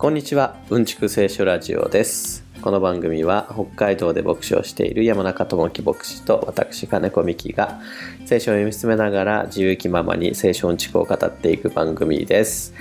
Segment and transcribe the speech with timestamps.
[0.00, 0.56] こんにちは。
[0.70, 2.42] うんちく聖書ラジオです。
[2.62, 7.78] この番組は北海道で牧師をしている山中智樹牧師と私金子美希が
[8.24, 12.72] 聖書を読み進めながら自由気ままに聖書うんちくを語っていく番組です。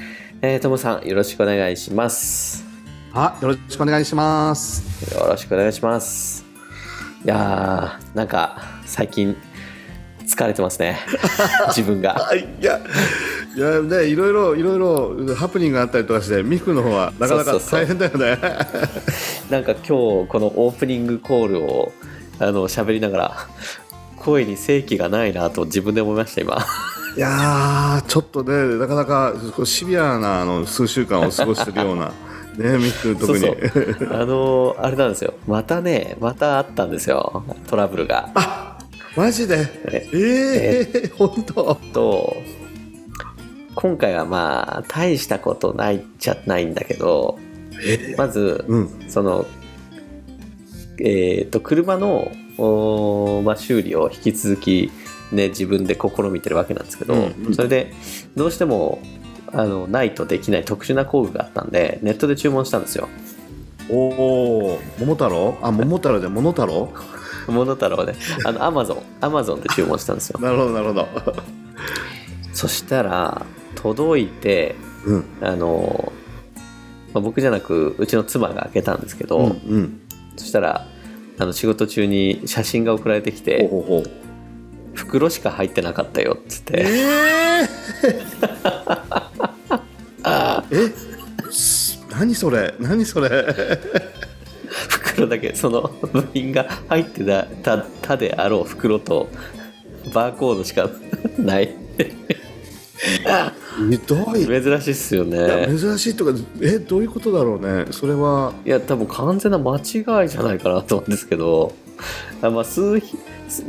[0.41, 2.63] えー、ともさんよろしくお願いします。
[3.11, 5.14] あ、よろしくお願いします。
[5.14, 6.45] よろしくお願いします。
[7.25, 9.36] いやーなんか最近
[10.29, 11.00] 疲れてますね。
[11.69, 12.29] 自分が。
[12.29, 12.79] あ、いや、
[13.56, 14.79] いやね、いろいろいろい
[15.28, 18.37] ろハプニングがあったりとかして、ミクの方はなかなか大変だよね。
[19.50, 21.92] なんか今日このオープニングコールを
[22.39, 23.47] あの喋りながら
[24.18, 26.64] 声に正気がないなと自分で思いました今。
[27.18, 29.34] いやー、ちょっとね、なかなか
[29.65, 32.11] シビアなあの数週間を過ごしてるような。
[32.56, 33.39] ね、ミク特に。
[33.39, 33.58] そう
[33.98, 34.09] そう。
[34.11, 35.34] あのあれなんですよ。
[35.48, 37.44] またねまたあったんですよ。
[37.68, 38.30] トラブルが。
[38.36, 38.69] あ、
[39.16, 39.68] マジで？
[39.86, 41.76] えええー、本当？
[41.94, 42.36] と
[43.76, 47.40] 今回はまあ大したことないっちゃないんだけど
[47.84, 48.16] え？
[48.18, 49.06] まずうん。
[49.10, 49.46] その
[51.00, 52.32] えっ、と車の、
[53.46, 54.92] まあ、修理を引き続き
[55.32, 57.94] ね自分で試みてるわけなんですけど、うんうんそれで
[58.36, 59.00] どうしても
[59.52, 63.10] あのないとできない特殊な工具があったんでネットで注文したんですよ
[63.90, 63.96] お
[64.76, 65.58] お、桃太郎？
[65.64, 66.94] あ、桃太郎で桃太郎？
[67.50, 68.14] モノタロウね
[68.45, 71.08] あのアマゾンアマゾンで注文したんですよなるほど、なるほど。
[72.53, 74.75] そしたら届いて
[75.06, 75.25] うん。
[75.41, 76.11] あの、
[77.14, 79.45] まあ僕じゃなくうちの妻が開けたんですけど、うん。
[79.47, 80.02] うん。
[80.36, 80.86] そしたら
[81.38, 84.03] あの仕事中に写真が送られてきてほうほう。
[84.94, 87.67] 袋しか入ってなかったよっつって、え
[90.72, 91.52] え？
[91.52, 92.73] す何それ？
[92.80, 93.45] 何それ？
[95.20, 95.81] 袋だけその
[96.14, 99.30] 部品が入ってたたたであろう袋と
[100.13, 100.90] バーコードしか
[101.38, 101.75] ない。
[103.90, 106.31] ひどいい珍しいっすよやね珍しいとか
[106.62, 107.85] えどういうことだろうね。
[107.91, 108.53] それは。
[108.66, 111.74] いや多分完全な間違いじゃないかなと思うんですけど。
[112.41, 113.18] あまあ数ひ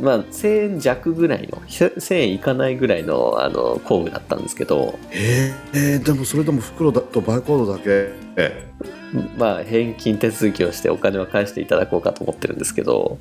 [0.01, 4.97] まあ1000円弱ぐらいの1000円いかないぐらいのあの工具だったんですけど。
[5.11, 8.11] えーえーでもそれでも袋だとバーコードだけ。
[8.37, 8.67] え
[9.37, 13.17] まあ返金手続きをしてお金は返していただこうかと思ってるんですけど。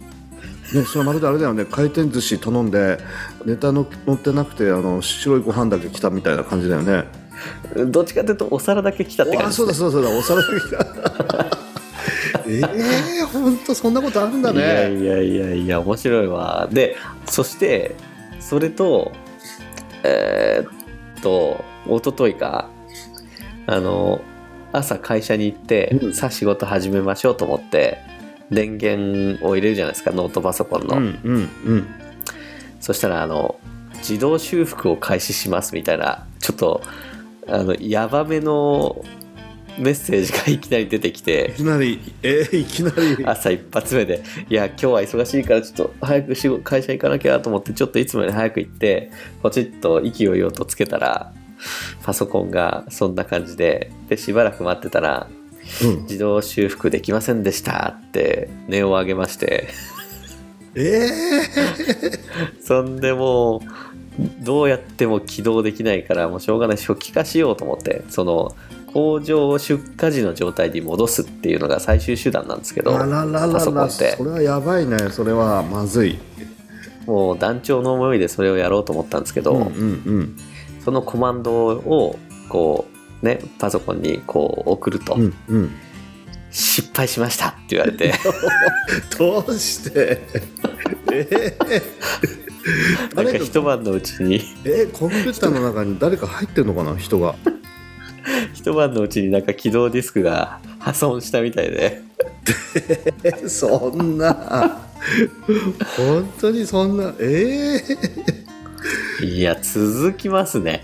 [0.74, 1.64] ね、それはまるであれだよね。
[1.64, 2.98] 回転寿司頼んで
[3.44, 7.04] ネタの乗ってなくてあの白いご飯だけ来たみたいな感じだよね。
[7.88, 10.18] どっちかというとお皿だけ来たってあ感じね、そうだそうだそうだ。
[10.18, 11.69] お皿だけ来た
[12.46, 16.68] ええー、本当そんなことあるんだいやねいやいやいや面白いわ。
[16.70, 16.96] で
[17.26, 17.94] そして
[18.38, 19.12] それと
[20.02, 22.68] えーっと一昨日か
[23.66, 24.20] あの
[24.72, 26.14] 朝会社に行って、うん。
[26.14, 27.98] さあ仕事始めましょうと思って
[28.50, 31.86] 電源を入れるじゃないですかノートパソコンの、うんうんうん。
[32.80, 33.58] そしたらあの
[33.98, 36.82] 自動修復を開始しますみたいなちょっと
[37.46, 39.04] あのヤバめの
[39.80, 43.24] メッセージがいきなり出てきていきなりえー、いきなり。
[43.24, 49.10] 朝一発目でいや今日は忙しいからちょっと早く仕事会社行かなきゃと思ってちょっといつもより早く行って
[49.42, 51.32] ポチッと勢いよとつけたら
[52.02, 55.28] パソコンがそんな感じででしばらく待ってたら
[55.82, 56.02] うん。
[56.02, 59.68] 自動修復できませんでしたって音を上げまして。
[60.74, 61.08] え
[62.62, 63.60] そんでもう
[64.44, 66.76] どうやっても起動できないからもうしょうがない。
[66.76, 68.54] 初期化しようと思ってその
[68.92, 74.16] 工場出荷時の状態に戻すっていうのが最終手段なんですけー、どあららパららソコンって。
[74.16, 76.18] それはやばいねそれはまずい。
[77.06, 80.36] もう団長の思いでそれをやろうと思ったんですけど、うんうんうん。
[80.84, 82.18] そのコマンドを
[82.48, 82.86] こ
[83.22, 85.70] うねパソコンにこう送ると、うんうん。
[86.50, 88.12] 失敗しましたって言われて。
[89.18, 90.20] どうして？
[91.12, 91.56] え？
[91.58, 94.40] ー、なんか誰か一晩のうちに。
[94.64, 96.96] えーコンピューターの中に誰か入ってるのかな？
[96.96, 97.36] 人が
[98.54, 102.02] 一晩のうちになんか起動ディスクが破損したみたいで。
[103.24, 104.80] え そんな。
[105.96, 107.14] 本当にそんな。
[107.18, 107.80] え
[109.20, 110.82] えいや続きますね。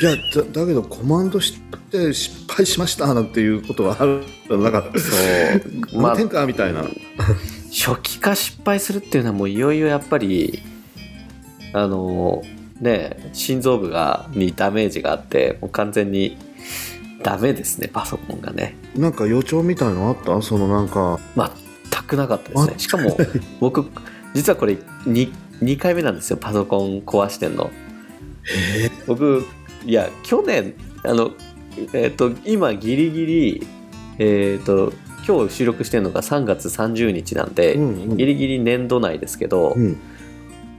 [0.00, 1.54] いやだだけどコマンドし
[1.90, 6.00] て失敗しましたなんていうことがあるなんかそう。
[6.00, 6.84] まあ満点かみたいな、
[7.70, 10.62] 初期化失敗するっていうのはもういよいよやっぱり
[11.72, 12.42] あの
[12.80, 16.36] ね心臓部がにダメージがあってもう完全に
[17.22, 18.76] ダメですねパソコンがね。
[18.96, 20.40] なんか予兆みたいのあった？
[20.42, 22.74] そのなんか全くなかったですね。
[22.78, 23.16] しかも
[23.60, 23.84] 僕
[24.34, 24.74] 実はこれ
[25.06, 25.32] 2,
[25.62, 27.70] 2回目なんですよパソコン壊してんの。
[28.78, 28.90] え。
[29.06, 29.44] 僕
[29.84, 30.74] いや去年
[31.04, 31.30] あの
[31.92, 33.66] えっ、と今ギリギリ
[34.18, 34.92] えっ、と
[35.26, 38.16] 今日収録してるのが3月30日なんで、うんうん。
[38.16, 39.96] ギリギリ年度内ですけど、うん。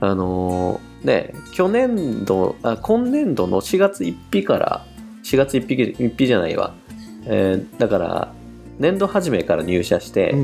[0.00, 4.86] あのーね去年度あ今年度の4月1日から
[5.24, 6.74] 4月1日1日じゃないわ。
[7.26, 8.32] えーだから
[8.78, 10.36] 年度初めから入社して、う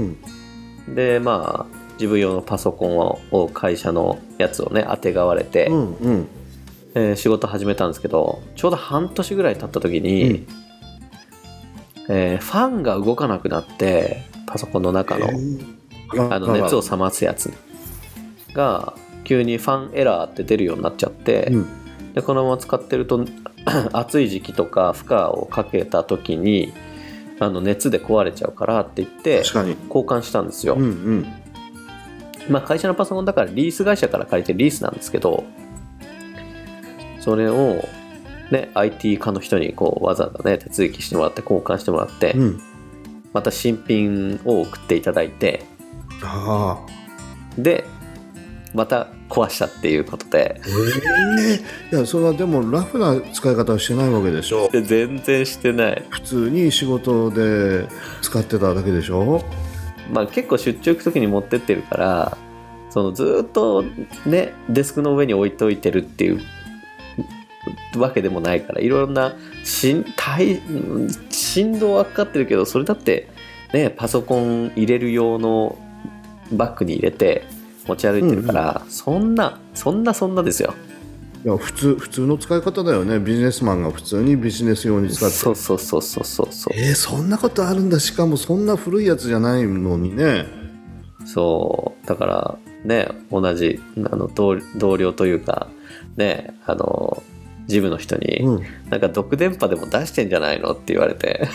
[0.92, 0.94] ん。
[0.94, 6.28] でまあ自分用のパソコンをを会社のやつをねあてがわれて、うんうん。
[6.94, 10.46] えー仕事始めたんですけどちょうど半年ぐらい経った時に、うん。
[12.08, 15.28] えーファンが動かなくなってパソコンの中の,、
[16.34, 17.52] あの熱を冷ますやつ
[18.54, 18.94] が
[19.24, 21.66] 急にファンエラーって出るようになっちゃって、うん。
[22.14, 23.24] でこのまま使ってると
[23.92, 26.72] 暑い時期とか負荷をかけた時に
[27.38, 31.26] あの熱で壊れちゃうからって言って交換したんですよ、うんうん。
[32.48, 35.44] まあ、会社のパソコンだからリース会社から借りてるリースなんですけど
[37.20, 37.84] それを、
[38.50, 42.60] ね、IT 化の人にこうわざわざね手続きしてもらって交換してもらって、うん。
[43.32, 45.64] また新品を送っていただいて
[47.56, 47.84] で
[48.74, 50.60] また壊したっていうことで。
[50.66, 50.70] え
[51.92, 54.68] えいやそれはでもラフな使い方はしてないわけでしょ？
[54.70, 57.88] で全然してない、普通に仕事で
[58.22, 59.42] 使ってただけでしょ？
[60.12, 62.38] まあ、結構出張行く時に持ってってるから
[62.90, 63.84] そのずーっと
[64.26, 66.40] ねデスクの上に置いといてるっていう
[67.96, 70.04] わけでもないからいろんな振
[71.78, 73.28] 動はかかってるけどそれだって
[73.72, 75.78] ねパソコン入れる用の
[76.50, 77.44] バッグに入れて
[77.86, 80.74] 持ち歩いてるから、そんなそんなそんなですよ。
[81.42, 83.18] いや普通普通の使い方だよね。
[83.18, 85.34] ビジネスマンが普通にビジネス用に使って。
[85.34, 86.74] そうそうそうそうそうそう。
[86.76, 87.98] えー、そんなことあるんだ。
[87.98, 90.44] しかもそんな古いやつじゃないのにね。
[91.24, 92.06] そう。
[92.06, 93.80] だからね同じ
[94.10, 95.68] あの同同僚というか
[96.16, 97.22] ねあの
[97.66, 98.62] ジムの人に、うん。
[98.90, 101.40] なんか毒電波でも出してんじゃないのって言われて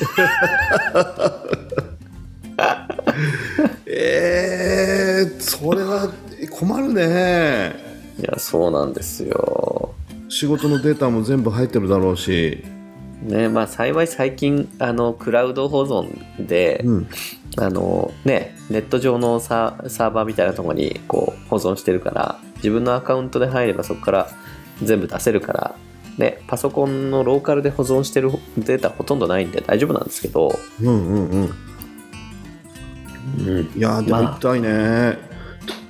[3.86, 6.10] えー、それは
[6.50, 7.76] 困るね。
[8.20, 9.94] いやそうなんですよ。
[10.30, 12.64] 仕事のデータも全部入ってるだろうし、
[13.22, 17.08] ねまあ幸い最近あのクラウド保存で、うん、
[17.58, 24.30] あのねネット上のササーバーみたいなところにこう保存してるから自分のアカウントで入ればそこから
[24.84, 25.76] 全部出せるから
[26.18, 31.75] ねパソコンのローカルで保存してるデータほとんどないんで大丈夫なんですけど、うんうんうん
[33.40, 34.38] うん、いやーでもまあ。
[34.40, 35.18] 痛いね、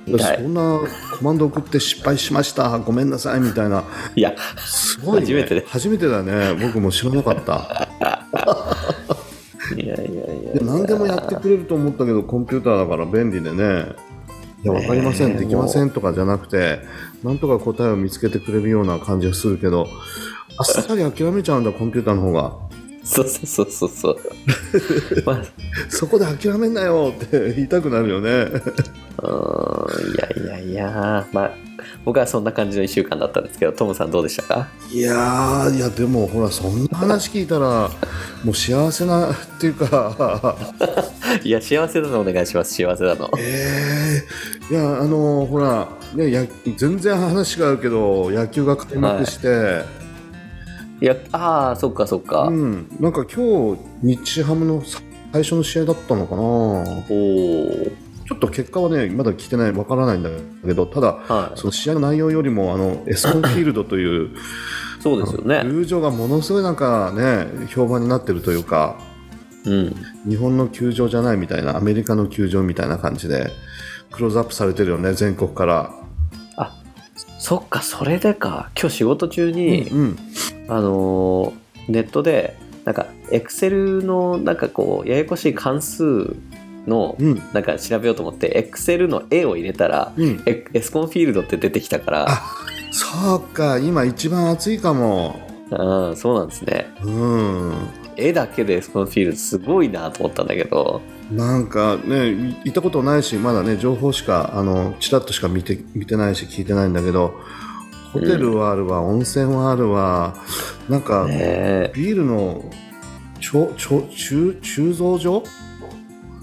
[0.06, 0.36] 痛い。
[0.42, 0.80] そんな
[1.18, 2.78] コマンド送って失敗しました。
[2.78, 3.84] ごめんなさいみたいな。
[4.14, 4.34] いや。
[4.58, 5.64] すごい、ね、初めてで。
[5.66, 6.54] 初めてだね。
[6.54, 7.88] 僕も知らなかった。
[9.74, 13.86] いやいやいやで何でもやってくれると思ったけどコンピューターだから便利でね。
[14.62, 16.80] いや分かりません、ねえできませんとかじゃなくて
[17.22, 19.86] なんとか答えを見つけてくれるような感じがするけど
[20.58, 22.56] あっさり諦めちゃうんだコンピューターの方が
[23.06, 23.90] そうそうそうそう。
[23.90, 24.18] そ う
[25.24, 25.44] まあ。
[25.88, 28.30] そこで諦めんなよって言いたくなるよね。
[28.30, 30.16] うーんい
[30.46, 31.26] やいやいや。
[31.32, 31.50] まあ
[32.04, 34.68] 僕はそんな感じの1週間だったんですけどトムさんどうでしたか？
[34.92, 37.90] いやーいやでもほらそんな話聞いたら
[38.44, 40.56] もう幸せなっていうか。
[41.44, 43.30] いや幸せなのお願いします幸せなの。
[43.38, 46.44] えー、いやあのほらねや
[46.76, 49.50] 全然話違うけど野球が開幕して、い
[51.04, 52.88] やああそっかそっか、うん。
[53.00, 54.82] なんか今日日ハムの
[55.32, 56.42] 最初の試合だったのかな。
[56.42, 57.86] おお
[58.28, 60.30] ちょっと結果はねまだ聞いてないわからないんだ
[60.64, 61.58] けどただはい。
[61.58, 64.30] その試合の内容よりもあのエスコンフィールドという
[65.00, 65.62] そうですよね。
[65.62, 68.96] 球場がものすごいなんかね評判になってるというか
[69.66, 69.94] うん。
[70.26, 73.50] 日本の球場じゃないみたいなアメリカの球場みたいな感じで
[74.10, 75.92] クローズアップされてるよね全国から、
[76.56, 76.72] あ
[77.38, 78.70] そっかそれでか。
[78.80, 80.18] 今日仕事中に、うん
[80.68, 86.34] あのーネットでなんかエクセルのなんかこうややこしい関数
[86.86, 87.42] のうん。
[87.52, 90.42] なんか調べようと思ってエクセルの絵を入れたらうん。
[90.46, 92.26] エエスコンフィールドって出てきたから。
[92.28, 92.42] あ
[92.92, 93.78] そうか。
[93.78, 95.40] 今一番暑いかも。
[95.70, 96.86] ああそうなんですね。
[97.02, 97.88] うん。
[98.16, 101.02] 絵だけでエスコンフィールドすごいなと思ったんだけど。
[101.30, 107.34] なんかねい行ったことないしまだね情報しかあのちらっとしか見て見てないし聞いてないんだけど
[108.20, 110.34] ホテルはあるわ、温泉はあるわ。
[110.88, 112.64] なんか、ビールの
[113.40, 115.42] ちょちょ鋳鋳造所？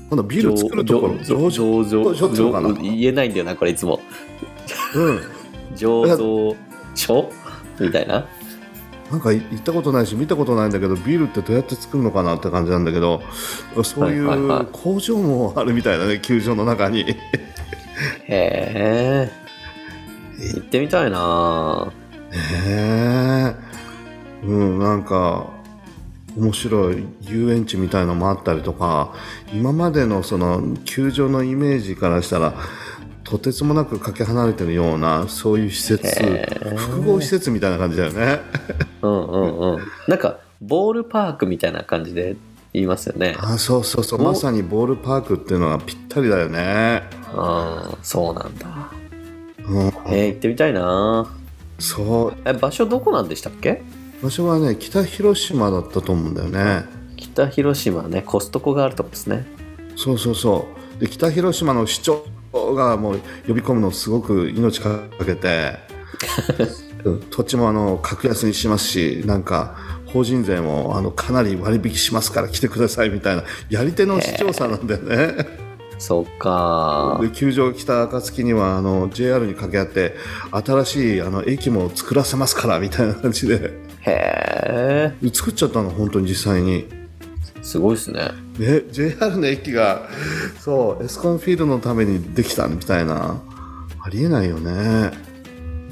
[0.09, 1.13] なんだビール作るところ？
[1.15, 2.69] 醸醸造醸醸造かな？
[2.69, 3.99] 醸言えないんだよなこれいつも。
[4.95, 5.21] うん。
[5.75, 6.55] 醸造
[6.95, 7.29] 所？
[7.79, 8.27] みたいな？
[9.11, 13.21] なんか行ったことないし見たことないんだけどビールってどうやって作るのかなって感じなんだけど
[13.83, 17.01] そういう工場もあるみたいだね球場の中に。
[17.01, 17.15] へ
[18.27, 19.31] え
[20.39, 21.91] 行ってみたいな。
[22.31, 23.55] へえ
[24.45, 25.47] うんなんか
[26.35, 29.13] 面白い遊園地みたいのもあったりとか
[29.53, 32.55] 今までのその球場のイメージからしたら
[33.23, 36.21] とてつもなくかけ離れてるようなそういう施設
[36.75, 38.39] 複合施設みたいな感じだよね。
[39.01, 39.79] うんうんうん。
[40.07, 42.35] なんかボールパークみたいな感じで
[42.73, 43.35] 言いますよね。
[43.39, 44.21] あそうそうそう。
[44.21, 48.91] おまさにボールパークっていうのがぴったりだよね、ああそうなんだ
[49.67, 51.27] うん、えー、行ってみたいな。
[51.79, 52.37] そう。
[52.45, 53.81] え場所どこなんでしたっけ？
[54.21, 56.85] 場所はね北広島だったと思うんだよね。
[57.17, 58.21] 北広島ね。
[58.25, 59.45] コストコがあるとこですね。
[59.95, 60.67] そうそうそ
[60.97, 60.99] う。
[61.01, 65.77] で北広島の市長がもう呼び込むのすごく命かけて
[67.03, 67.19] うん。
[67.29, 75.62] 土地もあの格安にしますしなんか法人税もあのかなり割引しますから来てくださいみたいなやり手の市長さんなんだよね。
[76.03, 77.17] そっか。
[77.21, 80.15] で球場来た暁にはあの JR に掛け合って
[80.51, 83.71] 新しいあの駅も作らせますからみたいな感じで。
[84.01, 85.15] へえ。
[85.21, 86.89] で作っちゃったの本当に実際に。
[87.61, 88.31] すごいですね。
[88.59, 90.09] ね、JR の駅が
[90.59, 93.41] そうエスコンフィールドのためにできたみたいな。
[94.05, 94.71] ありえないよね。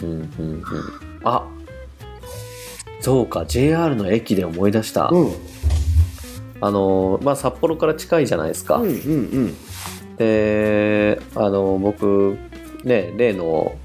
[0.04, 0.64] うんうんうん。
[1.24, 1.48] あ
[3.00, 5.34] そうか JR の駅で思い出した、うん。
[6.60, 9.56] あのまあ札幌から近いじゃないですか、うんうん
[10.22, 12.38] であの僕
[12.84, 13.76] ね例の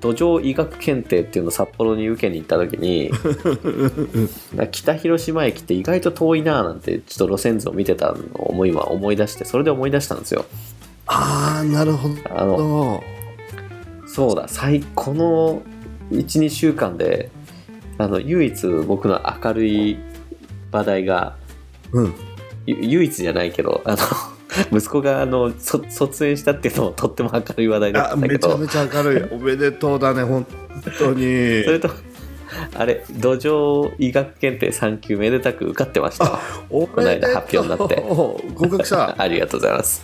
[0.00, 3.10] 土壌医学検定っていうのを札幌に受けに行った時に
[4.70, 10.44] 北広島駅って意外と遠いなーなんてちょっと路線図を見てたのを今思い出してそれで思い出したんですよ。
[11.06, 13.02] ああなるほあのど
[14.06, 15.62] そうだ最この
[16.10, 17.30] 12週間で
[17.98, 19.98] あの唯一僕の明るい
[20.70, 21.36] 話題が
[21.92, 22.14] うん。
[22.66, 23.96] ゆ唯一じゃないけどあの
[24.72, 28.58] 息子があのそ卒園したっていうのもとっても明るい話題だっあたけど。
[28.58, 29.22] めちゃめちゃ明るい。
[29.34, 30.46] おめでとうだね本
[30.98, 31.64] 当に。
[31.64, 31.90] それと
[32.74, 36.38] あれ土壌医学検定3級めでたく受かってました。
[36.68, 38.02] この間発表になって。
[38.02, 39.14] 合格した。
[39.20, 40.02] ありがとうございます。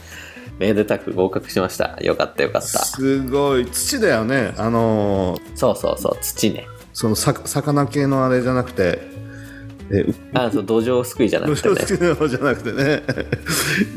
[0.59, 1.99] めでたく合格しました。
[2.01, 2.67] よかったよかった。
[2.85, 3.67] すごい。
[3.67, 4.55] 土だよね。
[4.57, 6.67] あのーそうそうそう土ね。
[6.93, 9.18] そのさ魚系のあれじゃなくて
[9.91, 10.05] え
[10.35, 11.75] あそう土壌すくいじゃなくてね。
[11.75, 13.03] 好きなのじゃなくてね。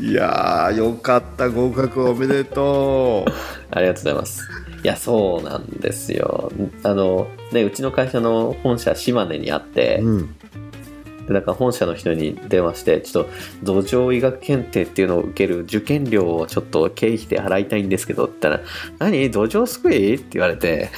[0.00, 3.30] いやーよかった合格おめでとう。
[3.70, 4.48] ありがとうございます。
[4.82, 6.50] いやそうなんですよ。
[6.82, 10.34] あのねうちの会社の本社島根にあって、うん
[11.26, 13.30] でなんか本社の人に電話してちょっと
[13.62, 19.30] 土壌医学検定っていうのを受ける受験料をちょっと経費で払いたいんですけどって言ったら「何？
[19.30, 20.90] 土壌すくい?」って言われて。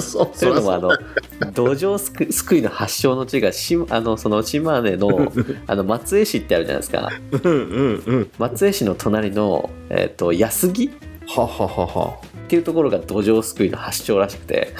[0.00, 0.90] そうというのもあの
[1.52, 5.32] 土壌すくすくいの発祥の地がしあのその島根の
[5.66, 7.10] あの松江市ってあるじゃないですか。
[7.30, 8.30] うんうんうん。
[8.38, 10.86] 松江市の隣の、えっと安来。
[10.86, 10.90] っ
[11.28, 12.18] ははは
[12.48, 14.74] はていうところが土壌すくいの発祥らしくて。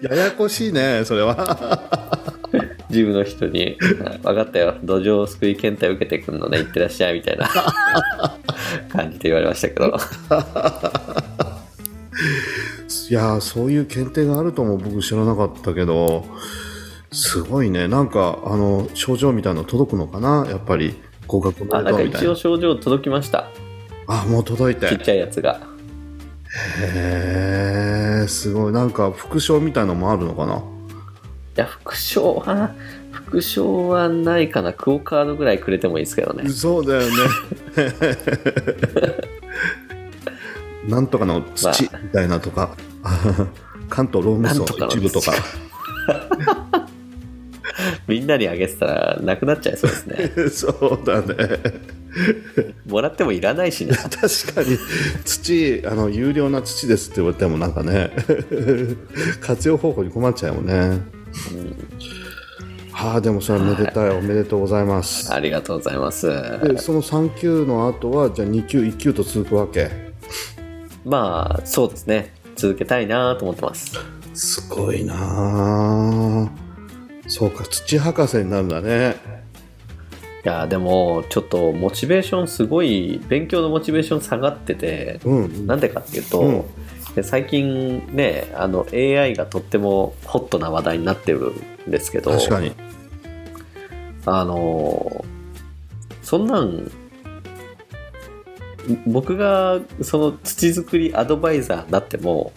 [0.00, 2.10] ややこしいねそれは。
[2.88, 3.76] 自分の人に
[4.22, 4.76] 「分かったよ。
[4.82, 7.46] 土壌すくい検体受けてくんのね行ってらっしゃい」みたいな。
[8.88, 9.88] 感じで言われましたけど。
[13.10, 16.24] いやーそういう検定があるとも僕知らなかったけど
[17.12, 17.88] すごいね。
[17.88, 20.46] なんかあの症状みたいなの届くのかな？
[20.48, 20.94] やっぱり
[21.26, 23.50] 合格おあなんか一応症状届きました。
[24.06, 24.88] あもう届いて。
[24.88, 25.60] ちっちゃいやつが
[26.80, 28.72] へえすごい。
[28.72, 30.56] なんか副賞みたいのもあるのかな？
[30.56, 30.60] い
[31.56, 32.74] や副賞は
[33.12, 34.72] 副賞はないかな。
[34.72, 36.48] クオカードぐらいくれてもいいですけどね。
[36.50, 37.08] そうだよね。
[40.88, 42.76] なんとかの土みたいなとか、
[43.90, 45.32] 関東ローム層一部とか
[48.06, 50.32] みんなにあげてたらなくなっちゃいそうですね。
[50.50, 50.68] そ
[51.02, 51.34] うだね。
[52.88, 53.94] もらってもいらないしね。
[53.94, 54.78] 確かに。
[55.24, 58.10] 土あの有料な土ですって言われてもなんかね
[59.40, 60.66] 活用方法に困っちゃうもん。
[60.66, 61.00] ね、
[62.92, 65.32] はあでもそれはめでたい、おめでとうございます。
[65.32, 66.26] ありがとうございます。
[66.26, 69.90] でその3級の後はじゃあ2級1級と続くわけ。
[71.04, 72.34] まあそうですね。
[72.56, 73.92] 続けたいなと思ってます。
[74.32, 76.65] すごいなあ
[77.28, 79.16] そうか土博士になるんだね。
[80.44, 85.66] いやでもちょっとモチベーションすごい勉強のモチベーション下がっててうん。
[85.66, 86.64] なんでかっていうと、うん。
[87.16, 91.52] で最近ねあの AI がとってもホットな話題になってる
[91.88, 92.72] んですけど確かに。
[94.24, 95.24] あの
[96.22, 96.90] そんなん
[99.06, 102.52] 僕がその土作りアドバイザーになっても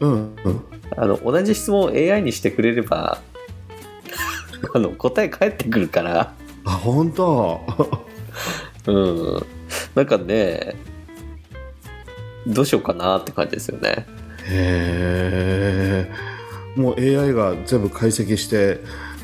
[0.00, 0.60] うんうん。
[0.96, 3.22] あの同じ質問を AI にしてくれれば
[4.74, 6.34] あの答え返ってくるから。
[6.64, 7.60] あ本当？
[8.86, 9.46] うん。
[9.94, 10.74] なんかね
[12.46, 14.06] どうしようかなって感じですよね。
[14.46, 16.10] へえ
[16.76, 18.78] もう AI が全部解析して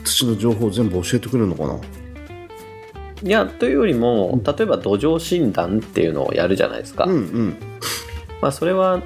[0.04, 1.80] 土の情報を全部教えてくれるのかな？
[3.22, 7.56] いやというよりも例えば土壌診断っていうのをやるじゃないですか、うんうん。
[8.42, 9.02] まあ、それは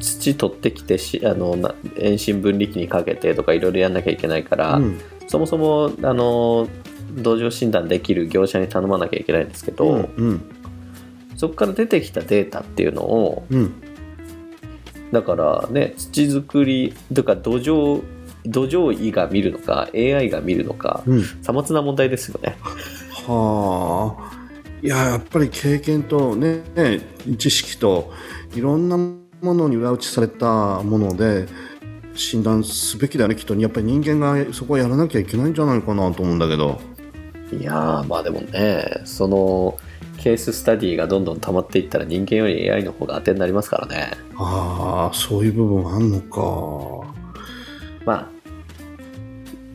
[0.00, 5.00] 土取ってきてしあのな遠心分離機にかけてとかいろいろやんなきゃいけないから、うん
[5.32, 6.68] そもそもあの
[7.14, 10.44] 土壌診断できる業者に頼まなきゃいけないんですけど、うん
[11.38, 13.72] そこから出てきたデータっていうのをうん。
[15.10, 18.02] だからね土作りとか土壌
[18.44, 21.24] 土壌医が見るのか AI が見るのかうん。
[21.42, 22.58] さまつな問題ですよね。
[23.26, 24.46] はあ。
[24.82, 26.60] いややっぱり経験とね
[27.38, 28.12] 知識と
[28.54, 31.48] いろんなものに裏打ちされたもので
[32.14, 36.80] 診断すべきだよねきっとやっぱり人間がそこはやらなきゃいけないんじゃないかなと思うんだけど。
[37.52, 39.76] いやーまあでもねその
[40.16, 44.12] ケーススタディがどんどん溜まっていったら人間より AI の方が当てになりますからね。
[44.36, 47.12] ああそういう部分あんのか。
[48.06, 48.28] まあ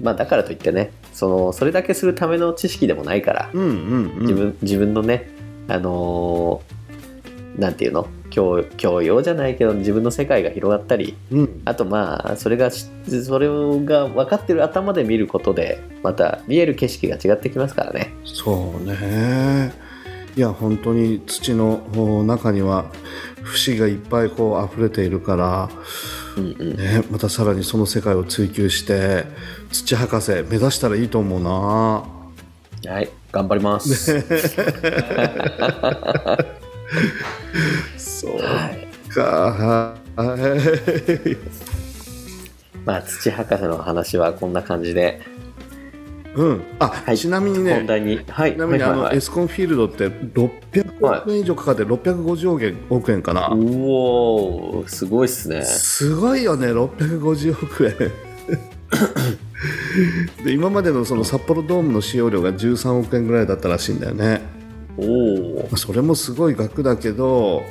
[0.01, 4.21] まあだからといってねそのそれだけするための知識でもないからうんうんうん。
[4.21, 5.29] 自分,、自分のね
[5.67, 8.07] あのーなんていうの？
[8.29, 11.61] 教教養じゃないけど自分の世界が広がったりうん。
[11.65, 12.87] あとまあそれがし
[13.23, 13.47] それ
[13.85, 18.13] が分かってる頭で見ることでまた見える景色が違ってきますからね。
[18.25, 19.73] そうね。
[20.35, 22.85] いや本当に土のお中には
[23.43, 25.69] 節がいっぱいこう溢れているから、
[26.37, 26.77] うんうん。
[26.77, 29.25] ね、またさらにその世界を追求して
[29.71, 32.17] 土博士目指したらいいと思うな。
[32.85, 34.23] はい頑張ります、
[38.19, 39.97] そうはいか。
[40.15, 40.17] はい。
[42.85, 45.21] まあ土博士の話はこんな感じで。
[46.35, 46.61] うん。
[46.79, 47.17] あ、はい。
[47.17, 48.19] ちなみにねに。
[48.29, 48.53] はい。
[48.53, 55.63] ちなみにあの、エスコンフィールドって600億円以上かかって650億円億円かな、うおーすごいっすね。
[55.63, 57.95] すごいよね650億円。
[60.45, 64.43] で今までのその札幌ドームの使用量が13億円ぐらいだったらしいんだよね。
[64.97, 67.63] おおまあそれもすごい額だけど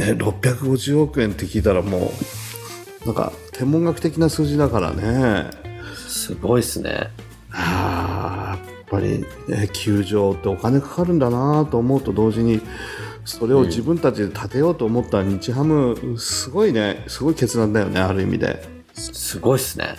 [0.00, 2.10] え650億円って聞いたらも
[3.02, 5.50] うなんか天文学的な数字だからね。
[6.08, 7.10] すごいっすね。
[7.52, 12.60] あーやっぱり、ね、球場ってお金かかるんだなと思うと同時に
[13.24, 18.64] それを自分たちで建てようと思った日ハムすごいねすごい決断だよねある意味で。
[18.94, 19.96] すごいっすね。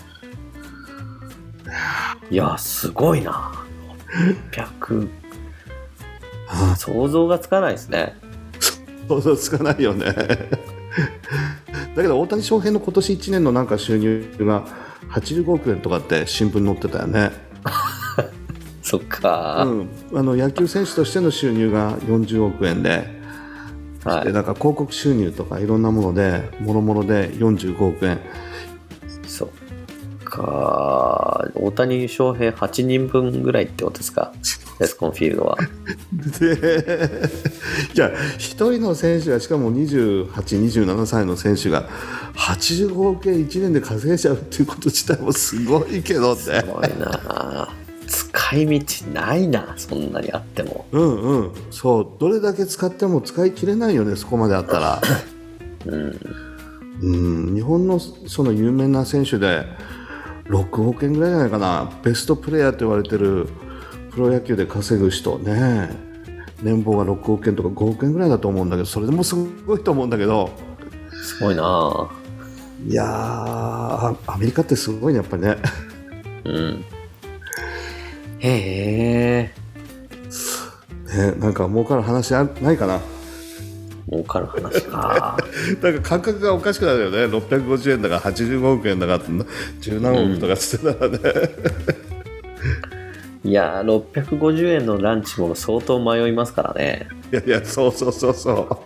[2.29, 3.65] いやすごいな。
[4.51, 5.09] 600
[6.47, 8.20] あ想像がつかないですね
[9.07, 10.05] 想像つかないよね。
[11.95, 14.65] だけど大谷翔平の今年1年のなんか収入が
[15.09, 17.31] 85億円とかって新聞に載ってたよね、
[18.81, 23.21] そっか、うん、あの野球選手としての収入が40億円で
[24.03, 24.25] はい。
[24.25, 28.19] でなんか広告収入とかいろんなものでもろもろで45億円。
[29.27, 29.49] そっ
[30.23, 31.47] か。
[31.53, 34.33] 大谷翔平8人分ぐらいってことですか？
[34.81, 35.57] エスコンフィールドは。
[36.39, 37.31] で
[37.93, 41.87] いや一人の選手がしかも2827歳の選手が
[42.35, 47.69] 85億円1年で稼いじゃうっていうこと自体もすごいけどってすごいな。
[48.07, 50.85] 使い道ないなそんなにあっても。
[50.91, 51.51] うんうん。
[51.69, 55.01] そうどれだけ使っても使い切れないよねそこまであったら。
[55.85, 56.19] うん。
[57.01, 57.55] うん。
[57.55, 59.65] 日本のその有名な選手で
[60.49, 61.91] 6億円ぐらいじゃないかな。
[62.03, 63.47] ベストプレーヤーと言われてる
[64.11, 65.89] プロ野球で稼ぐ人ね。
[66.61, 69.33] 年俸が6億円とか5億円ぐらいだと思うんだけどそれでもす
[69.65, 70.51] ごいと思うんだけど。
[71.11, 72.09] すごいな。
[72.87, 75.57] いやーアアメリカってすごいねやっぱりね。
[76.45, 76.85] うん。
[78.39, 79.51] へえ。
[81.15, 82.99] ねなんか儲かる話あないかな？
[84.09, 85.37] 儲かる話か。
[85.81, 87.25] なんか感覚がおかしくなるよね。
[87.25, 89.21] 650円だから85億円だから
[89.79, 91.19] 十何億とかしてたらね、
[93.43, 97.07] いやー650円のランチも相当迷いますからね。
[97.31, 98.85] いやいやそうそうそうそ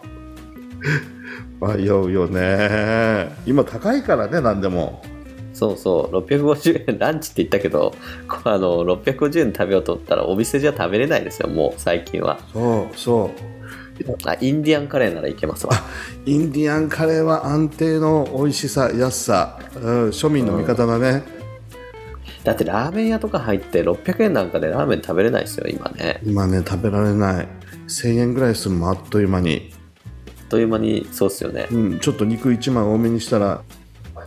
[1.61, 1.67] う。
[1.77, 3.35] 迷うよね。
[3.45, 5.03] 今高いからね何でも。
[5.53, 6.17] そうそう。
[6.17, 7.93] 650円ランチって言ったけど
[8.43, 12.39] あの650円食べようと思ったらお店じゃ食べれないですよもう最近は。
[12.53, 13.55] そうそう。
[14.25, 15.73] あインディアンカレーならいけますわ。
[16.25, 21.23] インディアンカレーは安定の美味しさ安さ、うん、庶民の味方だね、
[22.45, 26.21] だってラーメン屋とか入って600円なんかでラーメン食べれないですよ今ね。
[26.23, 27.47] 今ね食べられない。
[27.87, 31.67] 1000円ぐらいするもんあっという間に、あっという間にそうっすよね。
[31.71, 33.63] うん、ちょっと肉1枚多めにしたら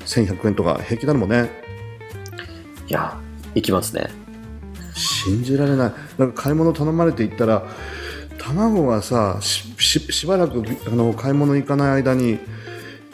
[0.01, 1.49] 1100円とか平気だもんね。
[2.89, 3.17] いや
[3.55, 4.09] 行きますね。
[4.95, 5.93] 信じられない。
[6.19, 7.69] なんか買い物頼まれて行ったら
[8.37, 12.41] 卵がさしししばらくあの買い物行かない間に、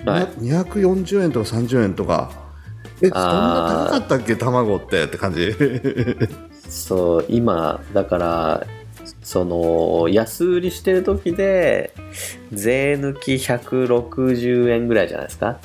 [0.06, 0.26] はい。
[0.38, 2.43] 240円とか30円とか
[3.02, 4.36] えそんな高かったっけ？
[4.36, 5.54] 卵ってって感じ？
[6.68, 8.66] そう今だから
[9.22, 11.92] その安売りしてる時で
[12.52, 15.58] 税抜き160円ぐらいじゃないですか？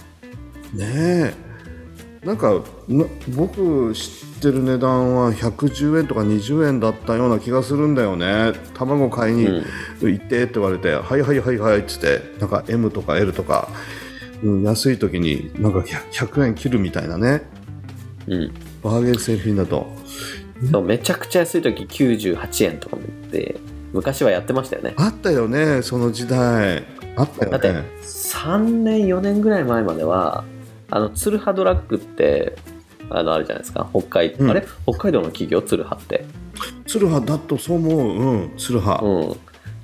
[0.74, 1.34] ねえ。
[2.26, 8.52] なんかな僕知ってる値段は110円とか20円だったような気がするんだよね。
[8.74, 9.46] 卵買いに
[10.02, 13.70] 行ってって言われて、はいはいはいはいっつってなんか M とか L とか、
[14.44, 17.42] うん、安い時になんか 100, 100円切るみたいなね。
[18.28, 18.54] うん。
[18.82, 19.88] バーゲン製品だと。
[20.72, 23.58] そうめちゃくちゃ安い時98円とかもで
[23.94, 24.94] 昔はやってましたよね。
[24.98, 26.84] あったよねその時代。
[27.16, 30.44] あったよだってね3年4年ぐらい前までは
[30.92, 32.58] あのツルハドラッグって
[33.10, 33.90] あのあるじゃないですか。
[33.92, 34.50] 北海、うん。
[34.50, 34.66] あれ？
[34.86, 35.62] 北海道の企業？
[35.62, 36.26] ツルハって。
[36.86, 38.00] ツルハだとそう思う。
[38.20, 39.36] うんツルハ、うん。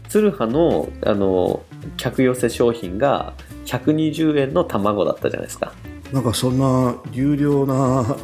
[0.10, 1.64] ツルハのあの
[1.98, 3.34] 客寄せ商品が
[3.66, 5.74] 120円の卵だったじゃないですか。
[6.12, 8.16] なんかそんな有料な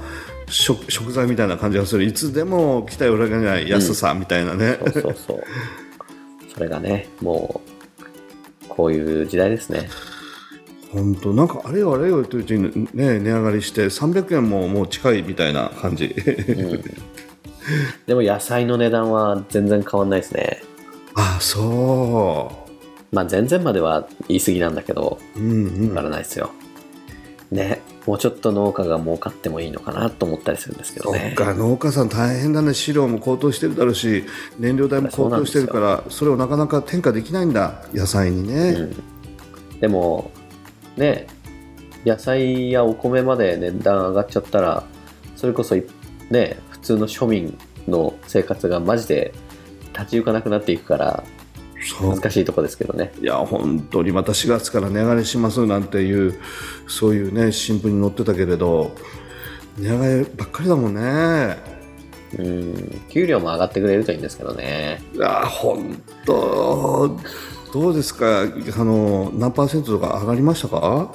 [0.48, 2.04] 食食材みたいな感じがする。
[2.04, 3.70] いつでも期待を裏切らない。
[3.70, 5.44] 安さみたいなね、そうそうそう。
[6.54, 7.62] それがねも
[8.64, 9.90] うこういう時代ですね。
[10.94, 11.34] 本当。
[11.34, 16.06] なんかあれよあれよ言ってるうちにね値上がりして300円ももう近いみたいな感じ。
[16.06, 16.84] うん。
[18.06, 20.62] でも野菜の値段は全然変わんないですね。
[21.16, 22.52] あそ
[23.12, 25.90] まあ全然までは言い過ぎなんだけどううんうん。
[25.90, 26.52] わからないですよ。
[27.52, 32.74] ねもうちょっと農家が儲かってもいいのかなと思ったりするんですけどそねっか農家さん大変だね。
[32.74, 34.24] 飼料も高騰してるだろうし
[34.58, 37.84] 燃料代も高騰してるからそれをなかなか転嫁できないんだ。
[37.94, 38.84] 野菜にね、う
[39.76, 40.32] ん、でも
[40.96, 41.28] ね
[42.06, 44.84] 野菜やお米まで値段上がっちゃったら
[45.36, 45.84] それこそい
[46.30, 49.34] ね普通の庶民の生活がマジで
[49.94, 51.24] 立ち行かなくなっていくから
[52.02, 53.12] 難しいとこですけどね。
[53.22, 56.40] いや本当にまた4月から値上がりしますなんていう
[56.88, 58.92] そういうね新聞に載ってたけれど
[59.78, 61.58] 値上がりばっかりだもんね。
[62.38, 63.02] うん。
[63.10, 65.02] 給料も上がってくれるといいんですけどね。
[65.16, 67.18] いや本当
[67.74, 68.42] どうですか？
[68.42, 71.12] あの何パーセントとか上がりましたか？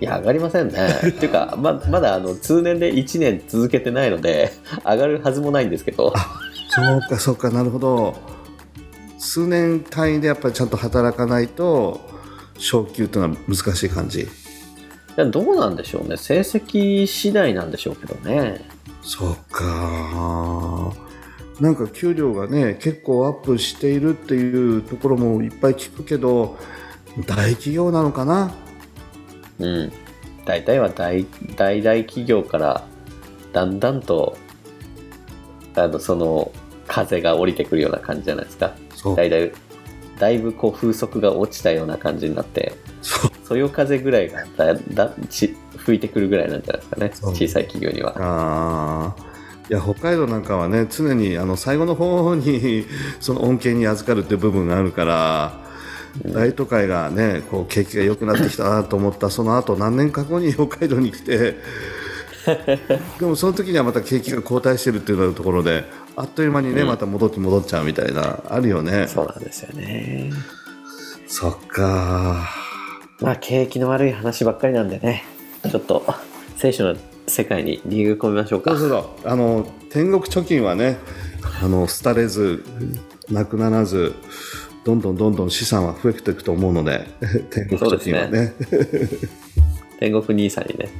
[0.00, 0.74] いや上がりませんね。
[1.08, 4.52] っていうかままだあの通年で1年続けてないので
[4.84, 6.12] 上がるはずもないんですけど。
[6.68, 8.14] そうかそうかなるほど
[9.26, 12.00] 数年単位でやっぱりちゃんと働かないと
[12.58, 14.22] 昇給っていうのは難しい感じ。
[14.22, 14.26] い
[15.16, 16.16] やどうなんでしょうね。
[16.16, 18.60] 成績次第なんでしょうけどね。
[19.02, 20.94] そうか。
[21.60, 26.56] なんか給料がね結構アップしているっていうところもいっぱい聞くけど
[27.26, 28.54] 大企業なのかな？
[29.58, 29.92] うん。
[30.44, 31.24] 大体は大
[31.56, 32.86] 大々企業から
[33.52, 34.36] だんだんと
[35.74, 36.52] あのその
[36.86, 38.74] 風が降りてくるような感じじゃないですか
[39.14, 39.52] だいだい
[40.18, 42.72] だいぶこう風速が落ちたような感じになって
[43.44, 48.14] そよ風ぐらいがだだち吹いてくるぐらいなんじゃないですかね小さい企業には。
[48.16, 49.36] あー。
[49.68, 52.86] いや北海道なんかはね常にあの最後の方に
[53.20, 55.60] その恩恵に預かるっていう部分があるから、
[56.24, 61.56] 大都会がねこう景気が良くなってきたなと思ったその後何年か後に 北海道に来て
[63.18, 65.84] でもその時にはまた景気が後退してるっていうところで
[66.16, 69.06] あっという間にね、また戻って戻っちゃうみたいなあるよね。
[69.06, 70.32] そうなんですよね。
[71.26, 72.48] そっか。
[73.20, 75.24] まあ景気の悪い話ばっかりなんでね。
[75.68, 76.04] ちょっと
[76.56, 78.70] 聖書の世界に逃げ込みましょうか。
[78.78, 80.98] そうそうあの天国貯金はね
[81.62, 82.64] あの廃れず
[83.30, 84.14] なくならず
[84.84, 87.06] どんどんどんどん資産は増えていくと思うので
[87.50, 88.54] 天国貯金はね。
[89.98, 90.90] 天国兄さんにね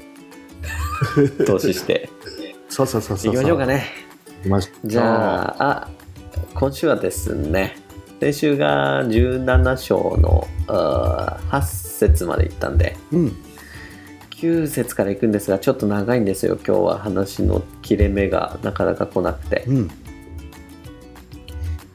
[1.46, 2.08] 投資して
[2.68, 3.86] そうそうそうそういきましょうかね。
[4.02, 4.05] 行
[4.46, 4.88] きましょう。
[4.88, 5.88] じゃああ
[6.54, 7.76] 今週はですね
[8.20, 13.36] 先週が17章のあー8節まで行ったんでうん。
[14.30, 19.90] 9節から行くんですがちょっと長いんですよ今日は話の切れ目がなかなか来なくて、うん。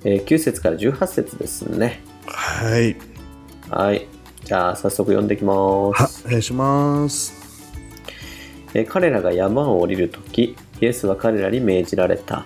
[0.04, 2.02] えー9節から18節ですね。
[2.26, 2.96] はい。
[3.70, 4.08] はい。
[4.44, 7.34] じゃあ早速読んでいきまはすお願いします。
[8.74, 12.46] えー彼らが山を降りるとき、イエスは彼らに命じられた。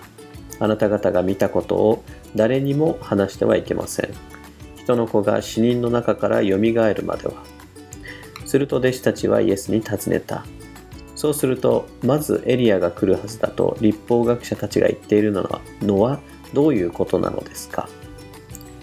[0.58, 4.10] あなた方が見たことを誰にも話してはいけません。
[4.76, 7.34] 人の子が死人の中からよみがえるまでは。
[8.44, 10.44] すると弟子たちはイエスに尋ねた。
[11.14, 16.20] そうすると、まずエリアが来るはずだと立法学者たちが言っているのはのは
[16.52, 17.88] どういうことなのですか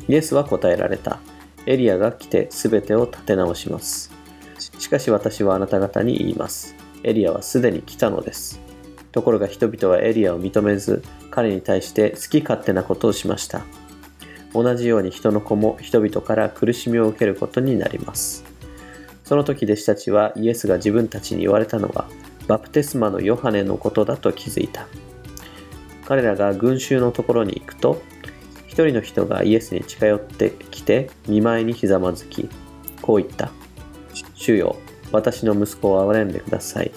[0.10, 1.20] イエスは答えられた。
[1.66, 4.12] エリアが来て全てを立て直します。
[4.80, 6.76] しかし私はあなた方に言います。
[7.04, 8.60] エリアはすでに来たのです。
[9.14, 13.64] ところが人々はエリアを認めず、彼に対して好き勝手なことをしました。
[14.54, 18.44] 同じように人の子も人々から苦しみを受けることになります。
[19.24, 22.08] その時弟子たちはイエスが自分たちに言われたのは、
[22.48, 24.88] バプテスマのヨハネのことだと気づいた。
[26.06, 28.02] 彼らが群衆のところに行くと、
[28.68, 32.50] 一人の人がイエスに近寄ってきて、見舞いにひざまずき、
[33.04, 33.52] こう言った。
[34.34, 34.76] 主よ、
[35.12, 36.92] 私の息子を憐れんでください。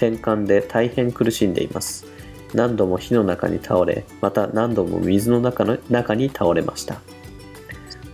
[0.00, 2.06] 転換で大変苦しんでいます。
[2.54, 7.00] 何度も火の中に倒れまた何度も水の中の中に倒れました。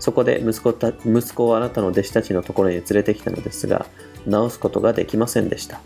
[0.00, 3.86] そこで息子た息子をあなたの弟子たちのところに連れてきたのですが
[4.28, 5.80] 治すことができませんでした。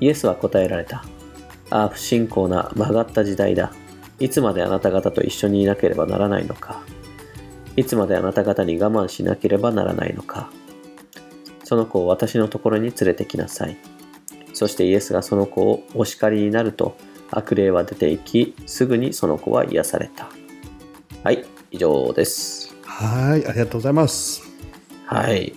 [0.00, 1.04] イエスは答えられた。
[1.70, 3.72] ああ不信仰な曲がった時代だ。
[4.18, 6.82] いつまであなた方と一緒にいなければならないのか。
[7.76, 10.50] いつまであなた方に我慢しなければならないのか。
[11.62, 13.76] その子を私のところに連れてきなさい。
[14.58, 16.96] そしてイエスがその子をお叱りになると
[17.30, 20.28] 悪霊は出ていきすぐにその子は癒された。
[21.22, 22.74] はい以上です。
[22.82, 24.42] はい、ありがとうございます。
[25.06, 25.52] はい。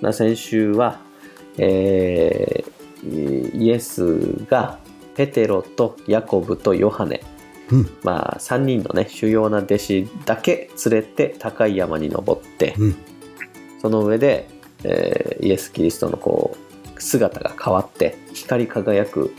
[0.00, 1.00] まあ先週は、
[1.58, 4.78] えーイエスが
[5.16, 7.22] ペテロとヤコブとヨハネ。
[7.72, 12.96] うん、まあ、3人のね主要な弟子だけ連れて高い山に登って、うん、
[13.82, 14.48] その上で、
[14.84, 16.65] えーイエス・キリストのこう
[16.98, 19.34] 姿が変わって光り輝く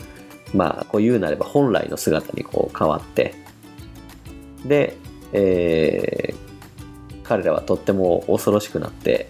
[0.54, 3.34] まあこう言うなれば本来の姿にこう変わって
[4.64, 4.96] で、
[5.32, 6.48] えー
[7.28, 9.28] 彼らはとっても恐ろしくなって、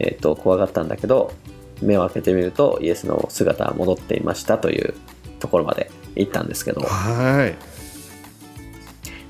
[0.00, 1.32] えー、と怖がったんだけど
[1.80, 4.94] 目を開けてみるとイエスの姿は戻っていましたという
[5.38, 7.54] ところまで行ったんですけどはい、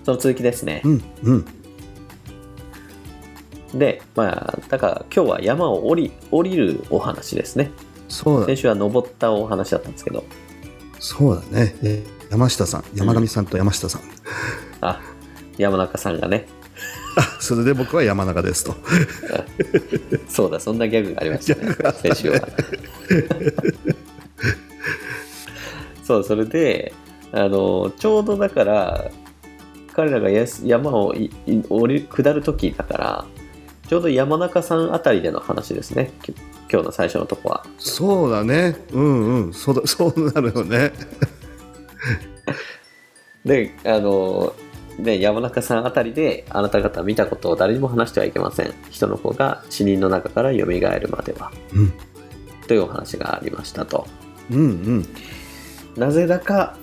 [0.05, 0.81] その続きですね。
[0.85, 1.45] うん、うん、
[3.75, 7.71] で、まあ、だから今日は山を降り降りるお話ですね。
[8.09, 10.25] そうだ先、週は登ったお話だったんですけど、
[10.99, 11.77] そうだね。
[11.83, 14.03] え山下さん、山上さんと山下さん。
[14.81, 15.01] あ、
[15.59, 16.47] 山中さんがね、
[17.17, 18.75] あ、それで僕は山中ですと。
[20.29, 22.49] そうだ、そんなギャグがありましたね、先週は。
[26.05, 26.93] そう、それで、
[27.33, 29.11] あの、ちょうどだから、
[29.93, 33.25] 彼らが山をいい降り下る時だから、
[33.91, 36.33] ちょうど山中さんあたりでの話ですね、き
[36.71, 37.67] 今日の最初のとこは。
[37.77, 38.77] そうだね。
[38.93, 39.53] うんうん。
[39.53, 40.93] そうだ、 そうなるよね。
[43.45, 44.55] で、あの、
[45.01, 48.73] で、山中さんあたりで、あなた方見たことを誰にも話してはいけません。
[48.91, 51.51] 人の子が死人の中から蘇るまでは。
[51.75, 51.93] うん。
[52.69, 54.07] というお話がありましたと。
[54.53, 55.07] うんうん。
[55.97, 56.77] なぜだか、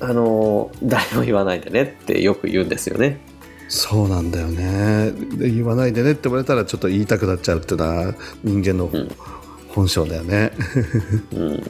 [0.00, 3.27] あの、誰も言わないでねってよく言うんですよね。
[3.68, 5.12] そうなんだよね。
[5.12, 9.08] で言わないでねって言われたらちょっと言いたくなっちゃうっていうのは人間のん
[9.68, 10.52] 本性だよね。
[11.32, 11.62] うん。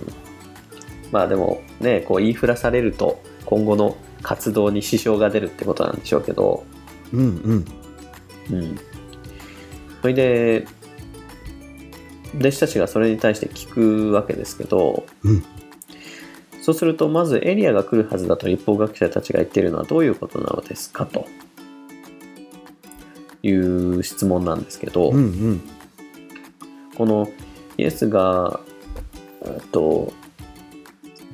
[1.11, 6.64] まあでもね、こう言いふらされると、今後の活動に支障が出るってことなんでしょうけど、
[7.12, 7.64] うんうん。
[8.50, 8.78] うん。
[10.02, 10.66] それで、
[12.38, 15.44] 弟子たちがそれに対して聞くわけですけど、うん
[16.61, 21.26] そうすると、まずエリアが来るはずだと立法学者たちが言っているのはどういうことなのですかと
[23.42, 25.61] いう質問なんですけど、うんうん。
[26.96, 27.29] この
[27.77, 28.61] イエスが、
[29.72, 30.12] と、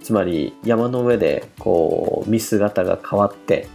[0.02, 3.66] つまり山の上でこう見姿が変わって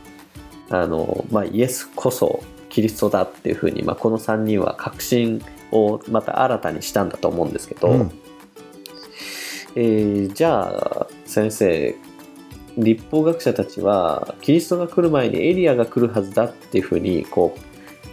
[0.70, 8.12] あの、まあ、イエスこそキリストだっていうふうに、まあ、この3人は確信をまた新たにしたんだと思うんですけど、うん
[9.76, 11.96] えーじゃあ先生
[12.78, 17.60] 立法学者たちはキリストが来る前にエリアが来るはずだっていうふうにこう、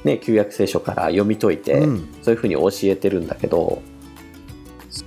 [0.07, 3.83] ね、旧約聖書から読み解いて、うんそういうふうに教えてるんだけど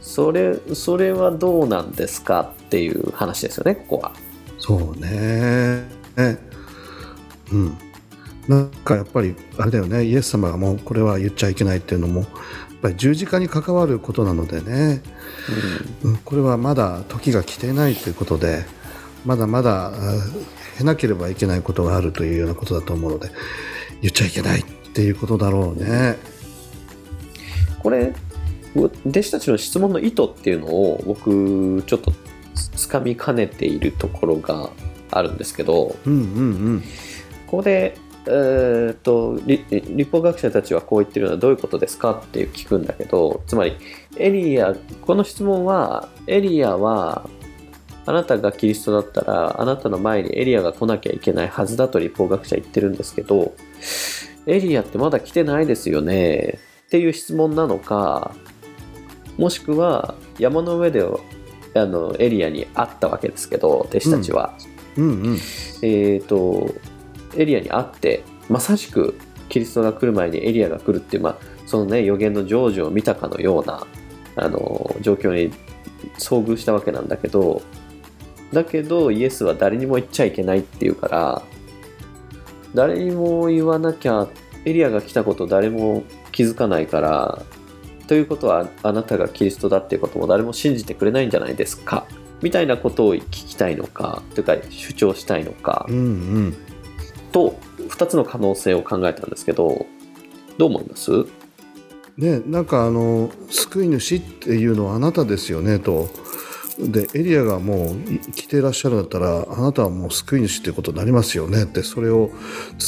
[0.02, 4.12] それそれはどうなんですかっていう話ですよねここは。
[4.58, 5.90] そうね。
[6.16, 6.38] ね
[7.52, 7.78] うん。
[8.48, 10.04] なんかやっぱりあれだよね。
[10.04, 12.30] イエス様がもうこれは言っちゃいけないっていうのもやっ
[12.82, 15.02] ぱり十字架に関わることなのでね。
[16.04, 18.66] うん、これはまだ時が来ていないということで
[19.26, 19.92] まだまだあ
[20.78, 23.32] 経なければいけないことがあるというようなことだと思うので
[24.02, 26.18] 言っちゃいけないっていうことだろうね。
[27.82, 28.14] これ
[28.76, 32.12] 弟子たちの質問の意図っていうのを僕ちょっと
[32.54, 34.70] つつかみかねているところが
[35.12, 36.18] あるんですけどうんう
[36.76, 36.84] ん
[37.48, 37.96] ここで、
[38.28, 43.76] えーっとり立法学者たちはこう言ってるのはどういうことですかって聞くんだけどつまり
[44.18, 47.28] エリアこの質問はエリアは
[48.06, 53.54] あなたがキリストだったらあなたの前にエリアが来なきゃいけないはずだと立法学者言ってるんですけど
[54.46, 56.60] エリアってまだ来てないですよね。
[56.88, 58.34] っていう質問なのか
[59.38, 61.06] もしくは山の上で
[61.76, 64.54] あのエリアにあったわけですけど弟子たちは、
[64.98, 65.04] うん。
[65.04, 65.38] うんうん。
[65.82, 66.74] えっ、と
[67.36, 69.18] エリアにあってまさしく
[69.50, 73.86] キリストが来る前にエリアが来るっていう、まあ、そのね予言の成就を見たかのような
[74.36, 75.54] あの状況に
[76.18, 77.62] 遭遇したわけなんだけど
[78.54, 81.42] だけどイエスは誰にも言っちゃいけないっていうから
[82.74, 84.28] 誰にも言わなきゃ
[84.66, 87.42] エリアが来たこと誰も気づかないから
[88.08, 92.06] ということはあなたがキリストだっていうことも誰も信じてくれないんじゃないですか。
[92.42, 96.58] みたいなことを聞きたいのかというか主張したいのかうんうん。
[97.32, 99.86] と2つの可能性を考えたんですけど
[100.58, 101.26] どう思います？
[102.18, 106.10] ねなんかあの救い主っていうのはあなたですよねと
[106.80, 111.64] でエリアがもうい来ていらっしゃるんだったらあなたはもう救い主っていうことになりますよね。
[111.64, 112.32] ってそれを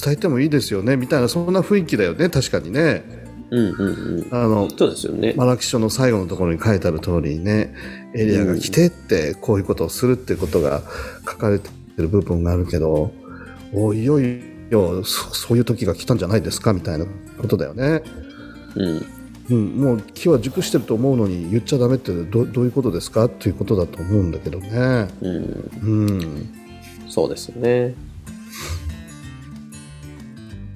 [0.04, 0.96] 伝えてもいいですよね。
[0.96, 2.30] みたいなそんな雰囲気だよね。
[2.30, 3.04] 確かにね。
[3.52, 4.34] うんうんうん。
[4.34, 5.34] あのそうですよね。
[5.36, 7.74] マラキ書の最後のところに書いてある通りにね
[8.16, 10.82] エリアが来てってこういうことをするってことが
[11.30, 13.12] 書かれてる部分があるけど
[13.74, 17.06] おいよいよそそういう時が来たんじゃないですかみたいな
[17.42, 18.04] ことだよね。
[18.76, 19.21] うん
[19.52, 24.70] うん、もう木は熟してると思うのに言っちゃダメってどどういうことですかっていうことだと思うんだけどね。
[25.22, 25.72] うん。
[25.82, 26.50] うん、
[27.10, 27.94] そうですよね。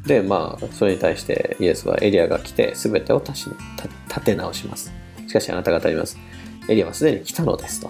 [0.05, 4.91] でまあそれに対してイエスはエリアが来て全てを立し立立て直します。
[5.27, 6.17] しかしあなた方は言います。
[6.67, 7.89] エリアはすでに来たのですと。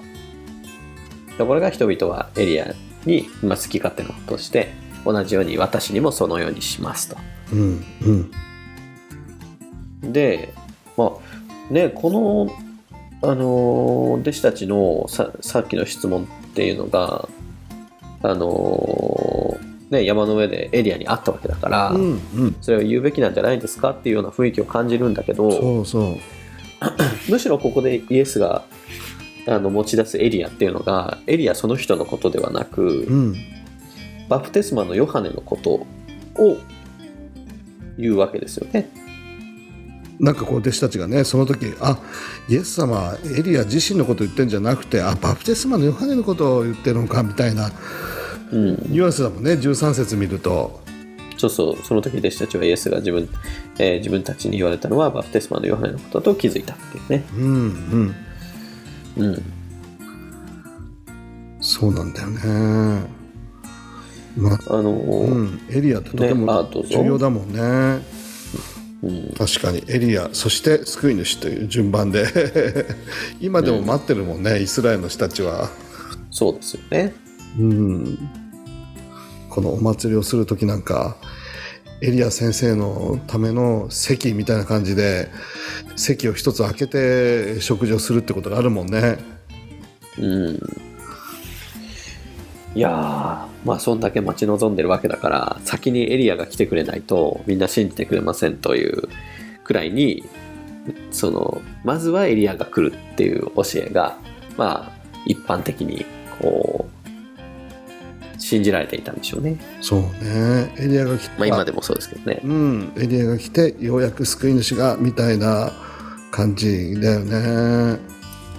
[1.38, 2.74] でこれが人々はエリア
[3.06, 4.72] に、まあ、好き勝手なことをして
[5.06, 7.18] 同じように私にもそのようにしますと。
[7.52, 7.86] うん、
[10.02, 10.65] うん、でまあ
[11.70, 12.52] ねこの
[13.22, 17.28] あの弟子たちのささっきの質問っていうのが
[18.22, 19.58] あの
[19.90, 26.18] ね山の上でエリアにあったわけだから、うん、うん、それを言うべきなんじゃないですかっていうような雰囲気を感じるんだけどそうそう。
[27.30, 28.66] むしろここでイエスが
[29.48, 33.36] あの持ち出すエリアっていうのがエリアその人のことではなく、うん、
[34.28, 35.86] バプテスマのヨハネのこと
[36.42, 36.58] を
[37.98, 38.90] 言うわけですよね。
[40.20, 42.00] なんかこう弟子たちがねその時あ
[42.48, 47.72] イエス様はエリア自身のことを言ってるんじゃなくてあバプテスマのヨハネのことを言ってるのかみたいな
[48.52, 50.84] うん、ニュアンスだもんね13節見ると。
[51.38, 53.28] そうそうその時弟子たちはイエスが自分,、
[53.78, 57.24] えー自分たちに言われたのはバプテスマのヨハネのことだと気づいたっていうね。
[57.36, 58.16] うん
[59.18, 59.44] うんうん、
[61.60, 63.06] そうなんだよね。
[64.38, 68.02] まああのうん、エリアってとても重要だもんね。
[69.06, 69.84] うん確かに。
[69.88, 72.26] エリアそして救い主という順番で。
[73.40, 75.70] 今でも待ってるもんね、イスラエルの人たちは、
[76.32, 77.14] そうですよね。
[77.60, 78.18] うん、
[79.50, 81.18] このお祭りをする時なんか
[82.02, 85.30] エリア先生のための席みたいな感じで
[85.96, 89.18] 席を一つ開けて食事をするってことがあるもんね。
[90.20, 90.85] うん
[92.76, 99.10] いやーまあそんだけ待ち望んでるわけだから先にエリアが来てくれないとみんな信じてくれませんという
[99.64, 100.24] くらいに
[101.12, 104.18] そのまずはエリアが来るっていう教えが
[104.58, 104.92] まあ
[105.26, 106.06] 一般的に
[106.40, 106.96] こう
[108.40, 109.58] 信じられていたんでしょうね。
[109.82, 110.72] そうね。
[110.78, 112.42] エリアが来まあ今でもそうですけどね。
[112.44, 115.72] うん、エリアが来てようやく救い主がみたいな
[116.30, 118.00] 感じだよね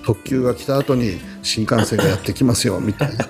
[0.06, 3.24] 特急が来た後に新幹線がやってきますよみたいな。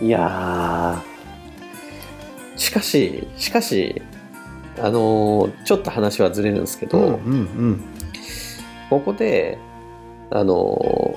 [0.02, 2.58] いやー。
[2.58, 4.02] しかししかし
[4.78, 7.80] あのーちょっと話はずれるんですけど、うんうん
[8.90, 9.56] ここで
[10.30, 11.14] あの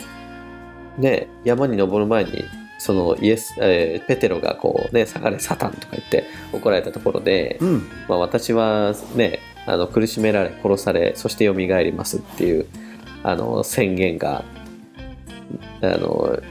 [0.99, 2.45] ね山に登る前に
[2.77, 7.79] そのイエス、えーペテロがこうね下がれサタンとか言って怒られたところで、うんうん。
[8.07, 12.67] まあ、私はねあの苦しめられ殺されそして蘇りますっていう
[13.23, 14.43] あの宣言が
[15.81, 16.41] あの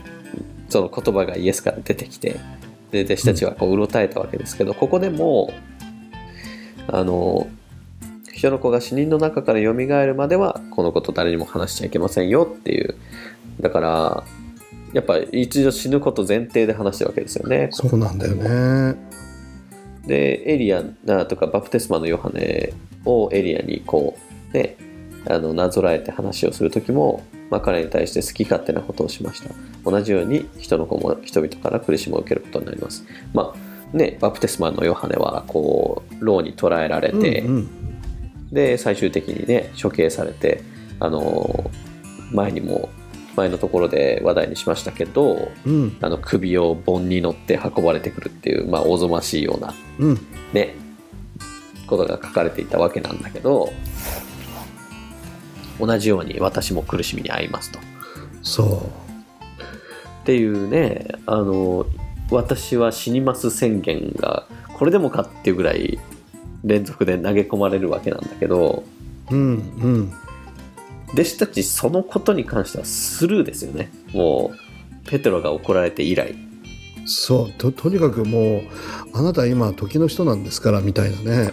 [0.68, 2.40] その言葉がイエスから出てきて
[2.90, 5.51] で弟子たちはこううろたえたわけですけど、ここでも
[6.88, 7.48] あの
[8.33, 12.96] 人の子が死人の中から蘇るまではこのこと誰にも話しちゃいけませんよっていう
[13.61, 14.25] だから
[14.92, 17.68] やっぱ一度死ぬこと前提で話してるわけですよね。
[17.70, 18.96] そうなんだよね
[20.06, 22.72] でエリアなとかバプテスマのヨハネ
[23.04, 24.16] をエリアにこ
[24.50, 24.76] うね
[25.28, 29.50] あのなぞらえて話をする時も、まあ、彼に対して好き勝手なことをしました。
[29.84, 33.05] 同じように人の子も人々から苦しみを受けることになります。
[33.32, 37.68] まあねバプテスマのヨハネはこう牢に捕らえられて、うん。
[38.50, 40.62] で最終的にね処刑されて
[41.00, 41.70] あの
[42.32, 42.88] 前にも
[43.37, 45.72] 前のところで話題にしましたけどうん。
[45.72, 50.26] うんあの首を盆に乗って運ばれてくるっていう、まあ、おぞましいようなうん。
[50.53, 50.74] ね
[51.87, 53.70] ことが書かれていたわけなんだけど
[55.78, 57.78] 同じように私も苦しみに遭いますと。
[58.43, 59.12] そう。
[60.22, 61.87] っていうねあの
[62.30, 65.99] 私は死にます宣言がこれでもかっていうぐらい
[66.64, 68.85] 連続で投げ込まれるわけなんだけど
[69.30, 70.12] うんうん
[71.14, 73.90] 弟子たちそのことに関してはスルーですよね。
[74.12, 76.34] もうペテロが怒られて以来。
[77.04, 78.62] そうととにかくもう
[79.12, 81.52] あなた今時の人なんですからみたいなね。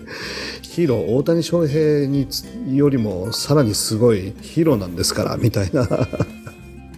[0.62, 5.82] ヒーロー大谷翔平につよりもさらにすごいヒーローなんですからみたいな。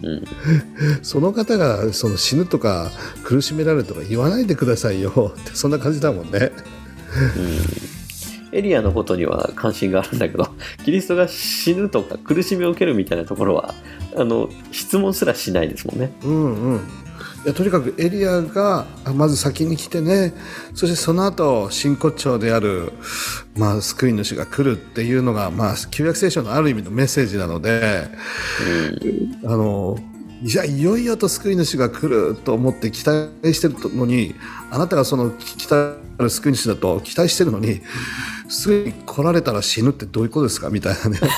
[0.03, 0.23] うん。
[1.01, 2.91] その方がその死ぬとか
[3.23, 5.33] 苦しめられるとか言わないでくださいよ。
[5.37, 6.51] ってそんな感じだもんね。
[8.51, 10.47] エリアのことには関心があるんだけど、
[10.83, 13.73] キリストが死ぬとか苦しみを受けるみたいなところは、
[14.15, 16.11] あの、質問すらしないですもんね。
[16.23, 16.81] うんうん。
[17.45, 20.33] いやとにかくエリアがあまず先に来てね。
[20.73, 22.91] そしてその後真骨頂である、
[23.55, 28.07] まあ、救い主が来るっていうのが、まあ、旧約聖書のある意味のメッセージなので
[29.45, 29.97] あの
[30.41, 34.35] いやいよいよと救い主が来ると思って期待してるのに
[34.71, 37.81] あなたがその期待ある救い主だと期待してるのに
[38.49, 40.69] すぐに来られたら死ぬってどういうことですか？
[40.69, 41.19] みたいなね。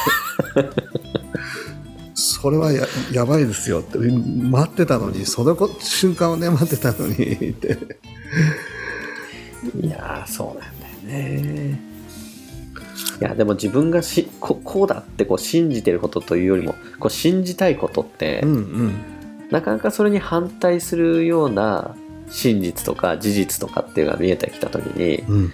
[2.16, 3.98] それはややばいですよって。
[3.98, 7.16] 待ってたのにそのこ瞬間をね待ってたのに
[7.52, 7.78] って。
[9.80, 11.80] いやー、そうなんだよね。
[13.20, 18.94] いや、でも自分がしここうだってこう信じてることというよりも、こう信じたいことって、うんうん。
[19.52, 21.96] なかなかそれに反対するような
[22.30, 25.52] 真実とか事実とかっていうのが見えてきた時に、うん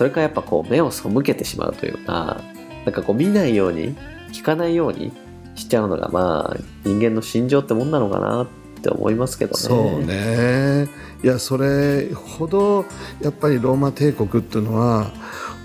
[0.00, 2.40] それからやっぱこう目を背けてしまうというか、
[2.86, 3.94] なんかこう見ないように、
[4.32, 5.12] 聞かないように
[5.54, 8.46] しちゃうのがまあ人間の心情ってもんなのかなっ
[8.80, 9.56] て思いますけどね。
[9.58, 10.88] そうね。
[11.22, 12.86] いやそれほど
[13.20, 15.10] やっぱりローマ帝国っていうのは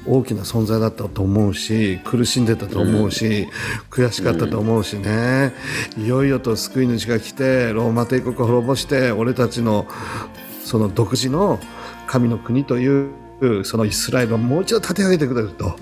[0.06, 3.48] 大きな存在だったと思うし苦しんでたと思うし、
[3.90, 5.54] 悔しかったと思うしね、
[5.98, 9.88] いよいよと救い主が来てローマ帝国を滅ぼして俺たちの
[10.66, 11.58] その独自の
[12.06, 13.12] 神の国という
[13.64, 15.76] そのイスラエルをもう一度立て上げてくれると、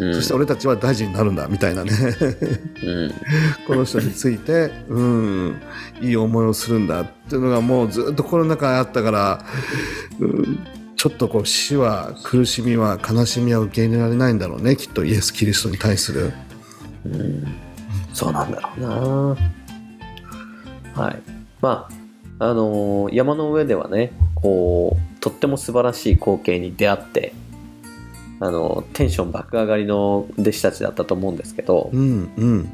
[0.00, 1.90] うんそして俺たちは大臣になるんだみたいなね
[2.82, 3.14] うん
[3.66, 5.60] この人について、うん、
[6.00, 9.44] いい思いをするんだっていうのがもうずっと心の中にあったから、
[10.18, 16.32] うん、ちょっとこう死は苦しみは悲しみは受け入れられないんだろうねきっとイエス・キリストに対する。
[18.14, 18.88] そうなんだろうな。
[20.94, 21.22] はい。
[21.60, 21.88] ま
[22.38, 27.32] あ、あのー山の上ではね、こう、とっても素晴らしい光景に出会って、
[28.40, 32.72] あのテンション爆上がりの弟子たちだったと思うんですけど、うんうん。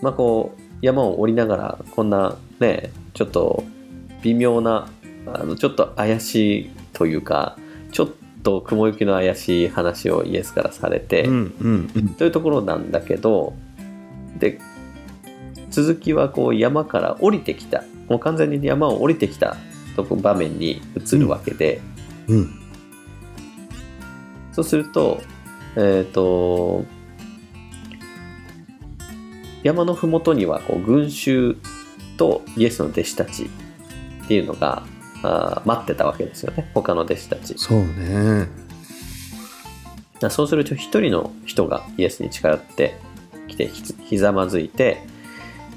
[0.00, 3.64] まあこう、山を降りながら、こんなね、ちょっと
[4.22, 4.88] 微妙な、
[5.26, 7.58] あのちょっと怪しいというか、
[7.90, 8.08] ちょっ
[8.42, 12.08] と雲行きの怪しい話をイエスからされて、うんうんうん。
[12.10, 13.52] というところなんだけど
[14.38, 14.60] で
[15.70, 17.84] 続きはこう山から降りてきた。
[18.08, 19.58] もう完全に山を降りてきた
[19.98, 21.80] とこ場面に移るわけで、
[22.28, 22.60] うん。
[24.52, 25.20] そうすると
[25.76, 26.84] えっ、と
[29.64, 31.56] 山の麓にはこう群衆
[32.16, 33.50] とイエスの弟子たち
[34.24, 34.84] っていうのが
[35.22, 36.70] あー待ってたわけですよね。
[36.74, 37.54] 他の弟子たち。
[37.56, 38.48] そうね。
[40.30, 42.96] そうすると一人の人がイエスに近寄って
[43.48, 45.02] きてひひざまずいて、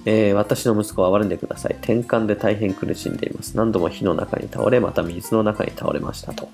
[0.05, 1.73] えー私の息子を憐れんでください。
[1.73, 3.55] 転換で大変苦しんでいます。
[3.55, 6.49] 何度も火の中に倒れまた水の中に倒れましたと。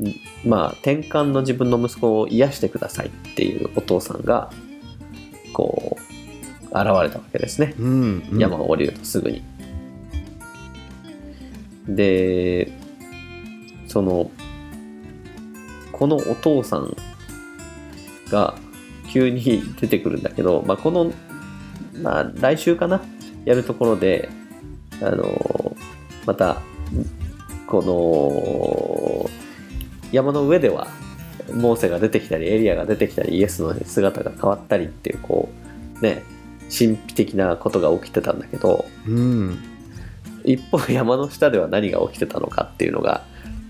[0.00, 0.48] ん。
[0.48, 4.50] まあ転換の自分の息子を癒してくださいっていうお父さんが
[5.52, 6.14] こう
[6.66, 7.74] 現れたわけですね。
[7.78, 8.38] うんうん。
[8.38, 9.42] 山を降りるとすぐに。
[11.86, 12.72] で、
[13.86, 14.30] その、
[15.92, 16.96] このお父さん
[18.30, 18.54] が
[19.14, 21.12] 急に出てくるんだけど、まあ、この、
[22.02, 23.00] まあ、来週かな
[23.44, 24.28] やるところで、
[25.00, 25.76] あの、
[26.26, 26.60] また、
[27.68, 29.30] この、
[30.12, 30.88] 山の上では、
[31.52, 35.48] モーセが出てきたり、エリアが出てきたり、イエスの姿が変わったりっていう、こ
[36.00, 36.24] う、ね、
[36.76, 39.58] 神秘的なことが起きてたんだけどうん。
[40.44, 43.24] 一方山の下では何が起きてたのかっていうのが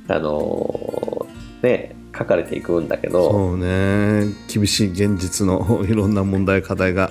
[0.08, 4.26] あのーね書かれていくんだけどそうね。
[4.48, 7.10] 厳しい現実の いろんな問題課題が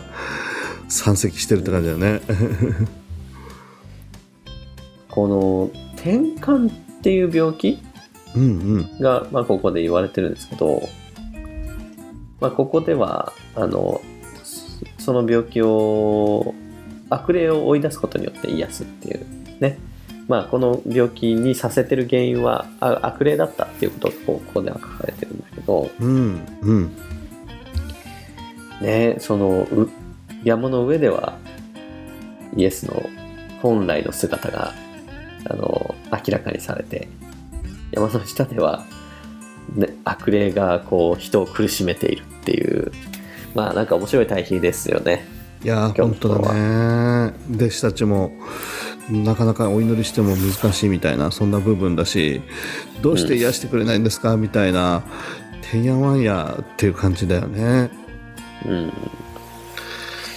[0.87, 2.21] 山積してるって感じだよね。
[5.09, 7.79] この転換っていう病気？
[8.35, 8.45] うんう
[8.79, 8.99] ん。
[8.99, 10.87] が、まあ、ここで言われてるんですけど、
[12.39, 14.01] まあ、ここではあの
[14.43, 16.53] そその病気を
[17.09, 19.25] 悪霊を追い出すことによって癒すっていう
[19.59, 19.77] ね
[20.27, 26.95] まあこの病気にさせてる原因はあ悪霊だったっていうことがこうここでは書かれてるんだけどうんうん。
[28.81, 29.89] ねそのう
[30.43, 31.37] 山の上では
[32.55, 33.01] イエスの
[33.61, 34.73] 本来の姿が
[35.49, 37.07] あの明らかにされて
[37.91, 38.85] 山の下では、
[39.75, 42.91] ね、悪霊がこう人を苦しめているっていう
[43.55, 45.25] まあなんか面白い対比ですよね。
[45.63, 47.33] いや本当だね。
[47.55, 48.31] 弟子たちも
[49.09, 52.41] なかなかお祈りしても難しいみたいなそんな部分だし
[53.01, 55.03] どうして癒してくれないんですか、みたいな
[55.61, 57.89] てんやわんやっていう感じだよね
[58.65, 58.93] うん。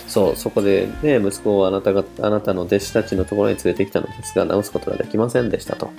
[0.09, 5.91] そう、そこでね、息子をあなたが、あなたの弟子たちのところに連れてきたのですが、治すことができませんでしたと。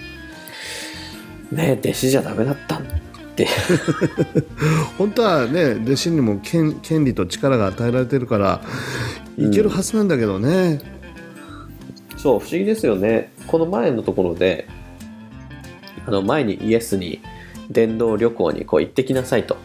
[1.52, 2.86] ね弟子じゃダメだったんっ
[3.36, 3.48] て。
[4.98, 8.62] 本当はね弟子にも権権利と力が与えられてるから
[9.38, 10.82] いけるはずなんだけどね、
[12.28, 13.32] そう、不思議ですよね。
[13.48, 14.68] この前のところで、
[16.06, 17.22] あの、前にイエスに
[17.70, 19.56] 伝道旅行にこう行ってきなさいと、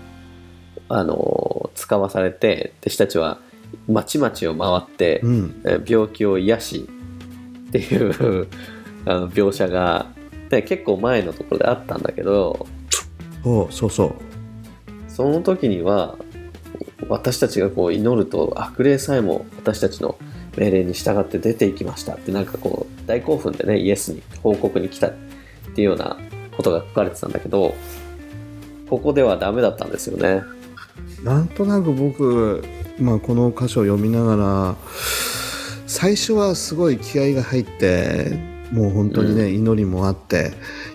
[0.89, 3.41] あの、使わされて、弟子たちは
[3.89, 6.89] 町々を回って、うんえ病気を癒し
[7.69, 8.47] っていう
[9.07, 10.07] あの描写が、
[10.49, 12.69] ね、結構前のところであったんだけど
[13.43, 14.13] そうそうそう
[15.09, 16.17] その時には
[17.09, 20.17] 私たちがこう祈ると悪霊さえも私たちの
[20.57, 22.14] 命令に従って出ていきました。
[22.14, 25.12] ってなんかこう大興奮でねイエスに報告に来たっ
[25.74, 26.18] ていうような
[26.57, 27.74] ことが書かれてたんだけど
[28.88, 30.42] ここではダメだったんですよね。
[31.24, 32.62] なんとなく僕、
[32.98, 34.76] まあ、この箇所を読みながら
[35.86, 38.38] 最初はすごい気合が入って
[38.72, 40.53] もう本当にね、祈りもあって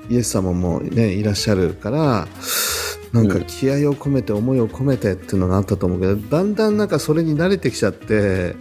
[0.09, 2.27] イエス様もねいらっしゃるから
[3.13, 8.55] なんか気合を込めて思いを込めてっていうのがあったと思うけどだんだんなんかそれに慣れてきちゃって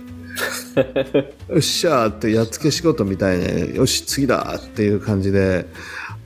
[0.76, 5.66] よっしゃーってやっつけ仕事みたいによし次だっていう感じで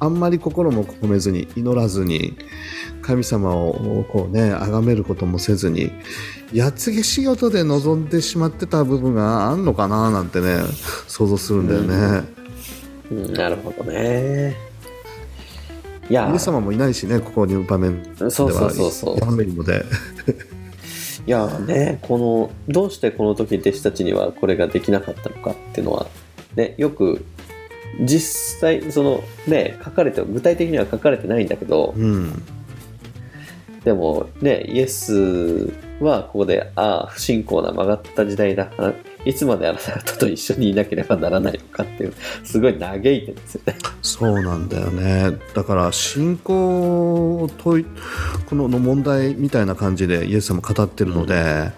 [0.01, 2.37] あんまり心も込めずに祈らずに
[3.03, 5.93] 神様をこうね崇めることもせずに
[6.53, 10.59] やっつけ仕事で臨んでしまってた部分があんのかななんてね
[11.07, 12.25] 想像するんだよね、
[13.11, 14.57] うん、なるほどね。
[16.09, 18.31] いやイエス様もいないしねここに場面では。
[18.31, 19.17] そうそうそうそう
[21.27, 26.07] いやねこのどうしてこの時弟子たちにはこれができなかったのかっていうのは、
[26.57, 27.25] ね、よく
[28.01, 32.43] 実際そのね書かれて具体的には書かれてないんだけどうん。
[33.85, 38.93] でもねイエスはここでああ不信仰な曲がった時代だあ
[39.25, 42.15] いつまであなたと一緒にいなければならないのかっていう
[42.45, 43.77] すごい嘆いてるんですよね。
[44.03, 45.39] そうなんだよね。
[45.55, 47.85] だから信仰とい
[48.49, 51.71] このの問題みたいな感じでイエス様語ってるので、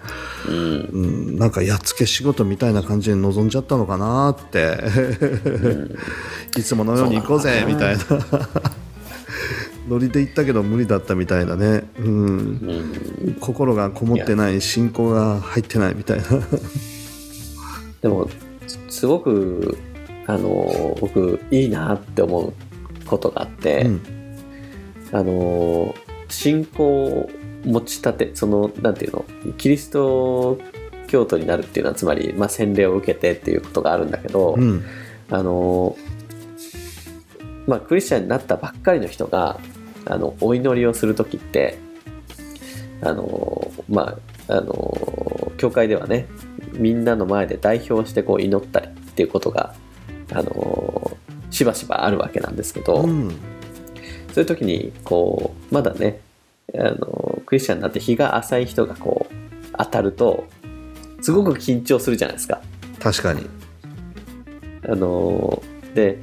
[0.47, 0.53] うん。
[0.53, 0.97] う
[1.33, 4.77] ん、なんかやっつけ仕事みたいな感じで臨んじゃったのかなって。
[5.45, 5.95] うん。
[6.57, 8.03] いつものように行こうぜみたいな。
[9.89, 12.07] ノリで行ったけど無理だったみたいなね、うん、
[13.25, 13.37] うん。
[13.41, 16.23] 心がこもってない信仰が入ってないみたいな
[18.03, 18.27] でも
[18.89, 19.77] すごく
[20.27, 22.53] あの僕いいなって思う
[23.05, 24.01] ことがあって、うん。
[25.11, 25.93] あの
[26.27, 27.29] 信仰を
[27.65, 29.25] 持ち立てそのなんていうの
[29.59, 30.57] キリスト
[31.07, 34.83] 教徒になるっていうのはつまり、まあ、洗礼を受けてっていうことがあるんだけど、うん。
[35.29, 35.95] あの
[37.67, 39.59] まあ、クリスチャンになったばっかりの人が
[40.05, 41.77] あのお祈りをする時って
[43.01, 46.27] あのまああの教会ではね
[46.73, 49.73] みんなの前で代表してこう祈ったりっていうことが
[50.31, 51.17] あの
[51.51, 53.29] しばしばあるわけなんですけど、うん。
[54.33, 56.19] そういう時にこうまだね
[56.75, 59.33] あのクリスチャンになって日が浅い人がこう
[59.77, 60.47] 当たると
[61.21, 62.61] すごく緊張するじゃないですか。
[62.99, 63.47] 確かに。
[64.87, 65.61] あの
[65.93, 66.19] で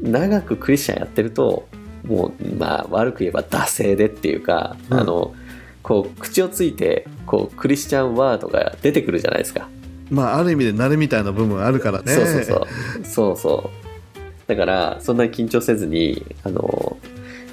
[0.00, 1.68] 長くクリスチャンやってると
[2.04, 4.98] もうまあ悪く言えば惰性でっていうか、うん。
[4.98, 5.34] あの
[5.82, 9.68] こう口をついてこうクリスチャンワードが出てくるじゃないですか。
[10.10, 12.12] まあある意味で慣れみたいな部分あるからね。
[12.12, 12.66] そうそうそう。
[13.04, 14.48] そうそう。
[14.48, 16.96] だからそんなに緊張せずにあの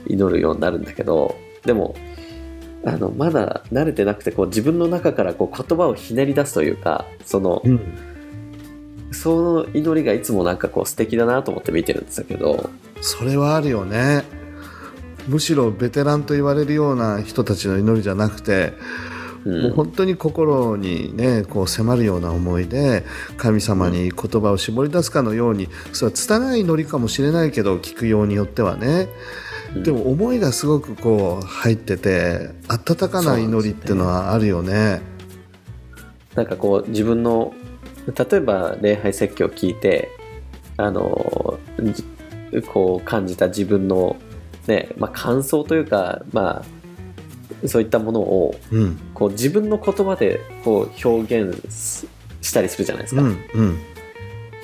[0.07, 1.93] 祈るようになるんだけどでも
[2.85, 7.79] あのまだ慣れてなくてこう自分の中からこう言葉をひねり出すというかそのうん。
[9.11, 12.69] その祈りがいつもなんかこう素敵だなと思って見てるんですけど。
[13.01, 14.23] それはあるよね
[15.27, 18.73] むしろベテランと言われるような人たちの祈りじゃなくて、
[19.43, 19.61] うん。
[19.63, 23.03] もう本当に心にねこう迫るような思いで
[23.37, 29.07] 神様に言葉を絞り出すかのようにそれは拙い祈りかもしれないけど聞くようによってはね。
[29.83, 35.01] でも思いがすごくこう入ってて温かな祈りっていうのはあるよね。
[36.33, 37.53] なんかこう自分の
[38.07, 40.09] 例えば礼拝説教を聞いて
[40.77, 42.03] あのじ
[42.61, 44.15] こう感じた自分の
[44.67, 46.63] ね、まあ、感想というかま
[47.63, 48.99] あそういったものをうん。
[49.13, 52.07] こう自分の言葉でこう表現し
[52.41, 53.79] したりするじゃないですか、うんうん。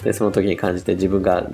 [0.04, 1.49] でその時に感じて自分が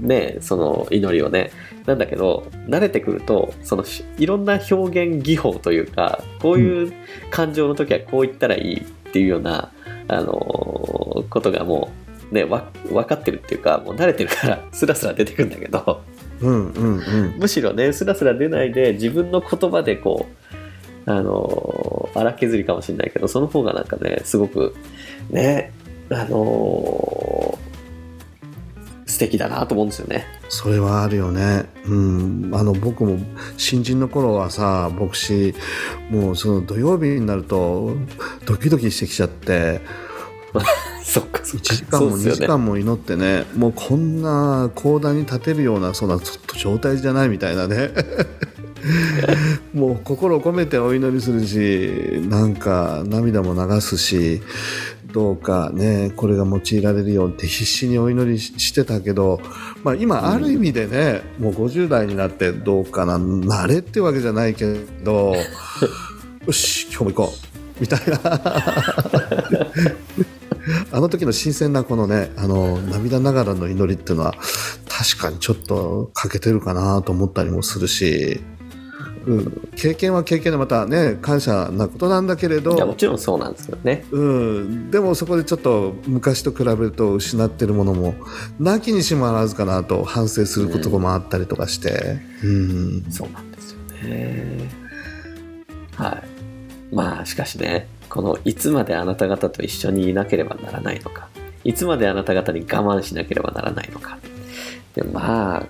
[0.00, 1.50] ねその祈りをね
[1.86, 6.92] なんだけど慣れてくるとそのしいろんな表現技法というかこういう
[7.30, 9.72] 感情の時はこう言ったらいいっていうような
[10.08, 10.94] あのー
[11.28, 11.90] ことがも
[12.30, 16.02] うねわ分かってるっていうかもう慣れてるからスラスラ出てくるんだけど
[16.44, 20.26] うんうんうんむしろねスラスラ出ないで自分の言葉でこ
[21.06, 24.74] うあのー荒削りかもしれないけどその方がなんかねすごく
[25.30, 25.72] ね
[26.10, 27.64] あのー
[29.06, 30.24] 素敵だなと思うんですよね。
[30.48, 31.66] それはあるよね。
[31.86, 32.50] うん。
[32.52, 33.18] あの、僕も
[33.56, 35.54] 新人の頃はさ、牧師、
[36.10, 37.94] もうその土曜日になると、
[38.44, 39.80] ドキドキしてきちゃって、
[41.02, 41.74] そっかそっ1か。
[41.74, 42.40] 時間も2そうですよね。
[42.40, 47.90] 時間も祈ってね、もうこんな講談に立てるような、そんなちょっと状態じゃないみたいなね。
[49.72, 54.42] もう心を込めてお祈りするし、なんか涙も流すし、
[55.12, 59.40] どうかね、これが用いられるようにって必死にお祈りししてたけど、
[59.82, 64.74] まあ今ある意味でね、もう50代になってどうかな、慣れってわけじゃないけ
[65.04, 65.34] ど、
[66.46, 67.80] よし、今日も行こう。
[67.80, 68.18] みたいな。
[70.92, 74.34] あの時の新鮮なこのね、あの、涙ながらの祈りっていうのは、
[74.88, 78.40] 確かにちょっと欠けてるかなと思ったりもするし、
[79.26, 84.04] うん、経験は経験でまたね、感謝なことなんだけれいやもど、ちろんそうなんですけどね。
[84.10, 88.14] うん、でもそこでちょっと昔と比べると失ってるものも、
[88.58, 94.70] なきにしもあらずかなと反省することもあったりとかして、うん、そうなんですよね。
[95.96, 96.22] は
[96.92, 96.94] い。
[96.94, 101.28] まあしかしね、このいつまであなた方と一緒にいなければならないのか、
[101.64, 104.18] いつまであなた方に我慢しなければならないのか。
[104.94, 105.66] でまあ、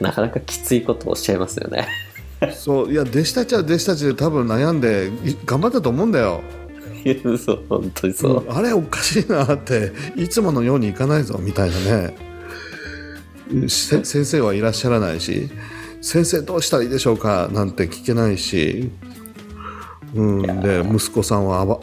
[0.00, 1.86] なかなかきついことをおっしゃいますよね。
[2.52, 6.42] そう、いや、弟子たちは弟子たちで多分悩んでい頑張ったと思うんだよ。
[7.38, 8.44] そう、本当にそう。
[8.44, 15.48] うんあれおかしいなっていつものようにいかないぞみたいなねせ先生はいらっしゃらないし
[16.00, 18.90] 先生どうしたらいいでしょうかなんて聞けないし、
[20.14, 21.80] うん、で息子さんは暴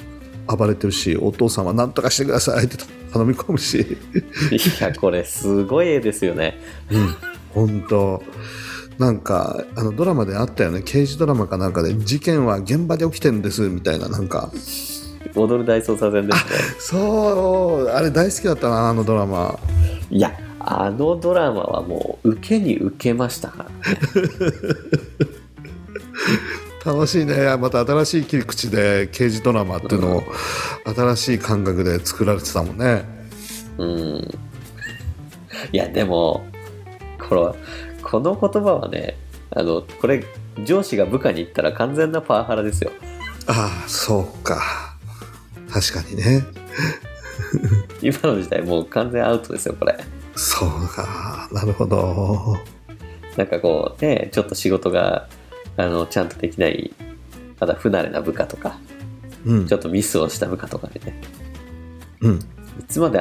[0.47, 2.77] 暴れてるしお父さんは何とかしてくださいって
[3.11, 3.97] 頼み込むし、
[4.51, 6.57] いや、これすごい絵ですよね。
[6.89, 7.15] うん、
[7.53, 8.23] 本当。
[8.97, 10.81] なんかあのドラマであったよね。
[10.81, 14.51] 刑事ドラマかなんかで事件は現場で起きてるんですみたいななんか。
[15.35, 16.51] 踊る大捜査線ですね。
[16.79, 17.87] そう。
[17.87, 19.59] あれ大好きだったなあのドラマ。
[20.09, 23.97] いや、あのドラマはもう受けに受けましたからね。
[26.85, 30.23] 楽しいねまた新しい切り口で刑事ドラマっていうのを
[30.85, 33.21] 新しい感覚で作られてたもんね
[33.77, 34.29] うん。
[35.71, 36.43] いや、でも、
[37.19, 37.55] この、
[38.01, 39.17] この言葉はね、
[39.51, 40.23] あの、これ、
[40.65, 42.91] 上司が部下に言ったら完全なパワハラですよ。
[43.47, 44.61] ああそうか
[45.71, 46.45] 確かにね
[47.99, 49.97] 今の時代もう完全アウトですよ、これ。
[50.35, 52.57] そうかなるほど
[53.35, 55.27] なんかこうね、ちょっと仕事が、
[55.81, 56.93] あの、ちゃんとできない、
[57.59, 58.77] まだ不慣れな部下とか、
[59.45, 59.67] うん。
[59.67, 61.21] ちょっとミスをした部下とかにね、
[62.21, 62.35] うん。
[62.35, 62.39] い
[62.87, 63.19] つまで、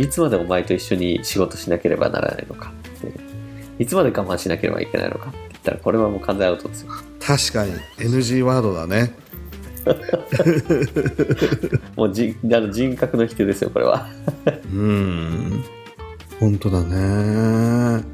[0.00, 2.70] いつまでお前と一緒に仕事しなければならないのか。
[2.70, 3.12] って、
[3.82, 5.30] いつまで我慢しなければいけないのか。
[5.30, 6.92] って言ったら、これはもう完全アウトですよ。
[7.20, 7.72] 確かに。
[7.98, 9.14] NG ワードだね。
[11.96, 14.06] もうじあの人格の否定ですよ、これは。
[14.72, 15.64] うん。
[16.38, 18.04] 本当だね。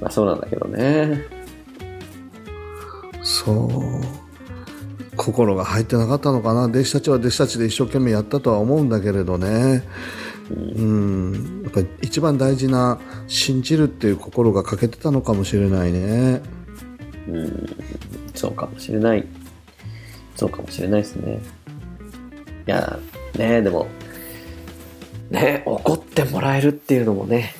[0.00, 1.37] まあそうなんだけどね。
[5.16, 6.64] 心が入ってなかったのかな。
[6.64, 9.82] 弟子たちは弟子たちで一生懸命やったとは思うんだけれどね。
[10.50, 11.62] うん。
[11.64, 16.40] やっぱり一番大事な信じるっていう心が欠けてたのかもしれないね。
[17.28, 17.76] うん、
[18.34, 19.26] そうかもしれない。
[20.34, 21.40] そうかもしれないですね。
[22.66, 22.98] いや、
[23.36, 23.88] ねでも、
[25.30, 27.54] ね怒ってもらえるっていうのもね、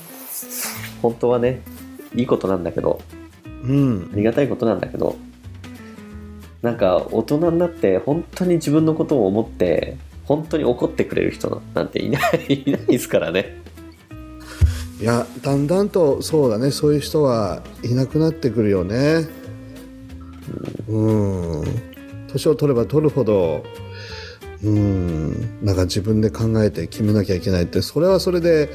[1.03, 1.61] 本当はね、
[2.15, 3.01] いいことなんだけど、
[3.63, 4.11] うん。
[4.13, 5.17] ありがたいことなんだけど、
[6.63, 13.63] なんか大人になって本当に自分のことを思って、本当に怒ってくれる人なんていない、いないですからね。
[15.01, 16.73] いやだんだんとそうだね。
[16.73, 19.27] そういう人はいなくなってくるよね。
[20.89, 21.65] うん。
[22.29, 23.65] 年を取れば取るほど
[24.65, 25.65] うん。
[25.65, 28.71] なんか自分で考えて決めなきゃいけないってそれはそれで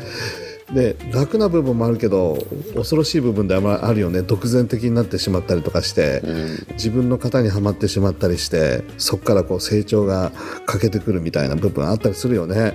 [0.71, 2.37] で楽な部分もあるけど
[2.75, 4.21] 恐ろしい部分でああるよね。
[4.21, 10.31] 独善的になってしまったりとかしてうん、自分の型にはまってしまったりしてそこからこう成長が
[10.65, 12.73] 欠けてくるみたいな部分あったりするよね。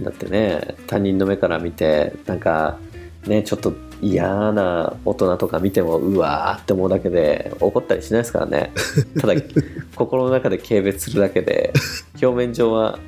[0.00, 2.78] だってね他人の目から見てなんか
[3.26, 8.72] ねちょっと嫌な大人とか見てもうわーって思うだけで怒ったりしないですからね。
[9.20, 9.34] ただ
[9.96, 11.72] 心の中で軽蔑するだけで
[12.20, 12.98] 表面上は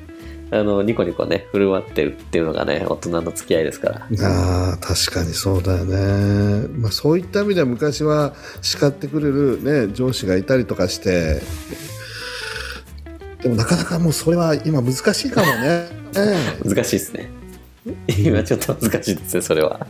[0.51, 11.41] あのニコニコね振る舞ってるっていうのがね大人の付き合いですからああ確かにそうだよね、まあ、そういった意味では昔は叱ってくれる、ね、上司がいたりとかして
[13.41, 15.87] でもなかなかもうそれは今難しいかもね。
[16.63, 17.29] 難しいですね。
[18.07, 19.87] 今ちょっと難しいですね、それは。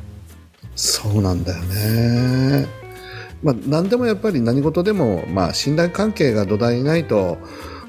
[0.76, 2.68] そうなんだよね。
[3.44, 7.40] まあ、何でもやっぱり何事でも、まあ、信頼関係が土台にないと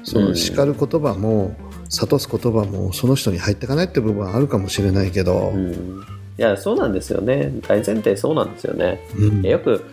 [0.03, 1.55] その叱る言葉も、
[1.99, 5.73] 諭す言葉もその人に入っていかないって部分はあるかもしれないけど、うん、
[6.37, 7.51] いやそうなんですよね。
[7.67, 9.85] 大前提そうなんですよね、うん、よく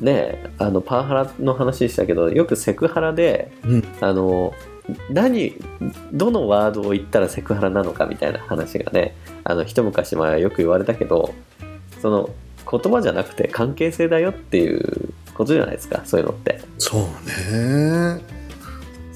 [0.00, 4.52] ねあのパワハラの話でしたけどよくセクハラで、うん、あの
[5.10, 5.54] 何
[6.12, 11.34] どのワードを言ったらセクハラなのかみたいな話がねあの一昔前はよく言われたけど
[12.00, 12.30] その
[12.70, 16.60] 言葉じゃなくて関係性だよっていうことじゃないですかそういうのって。
[16.78, 17.00] そう
[17.48, 18.20] ね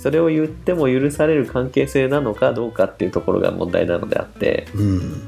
[0.01, 5.21] それを言っても許される関係性なのかどうかっていうところが問題なのであって、うん、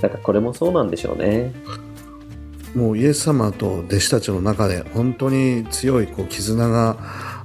[0.00, 1.52] だからこれもそうなんでしょうね。
[2.76, 6.96] もうイエス様と弟子たちの中で本当に強いこう絆が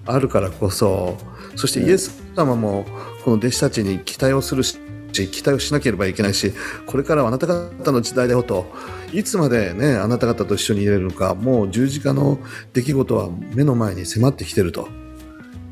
[0.05, 1.17] あるからこそ
[1.55, 2.85] そしてイエス様も
[3.23, 4.77] この弟子たちに期待をするし
[5.13, 6.53] 期待をしなければいけないし
[6.85, 8.65] これからはあなた方の時代だよと
[9.13, 12.37] いつまでねあなた方と一緒にいれるのかもう十字架の
[12.73, 14.89] 出来事は目の前に迫ってきてると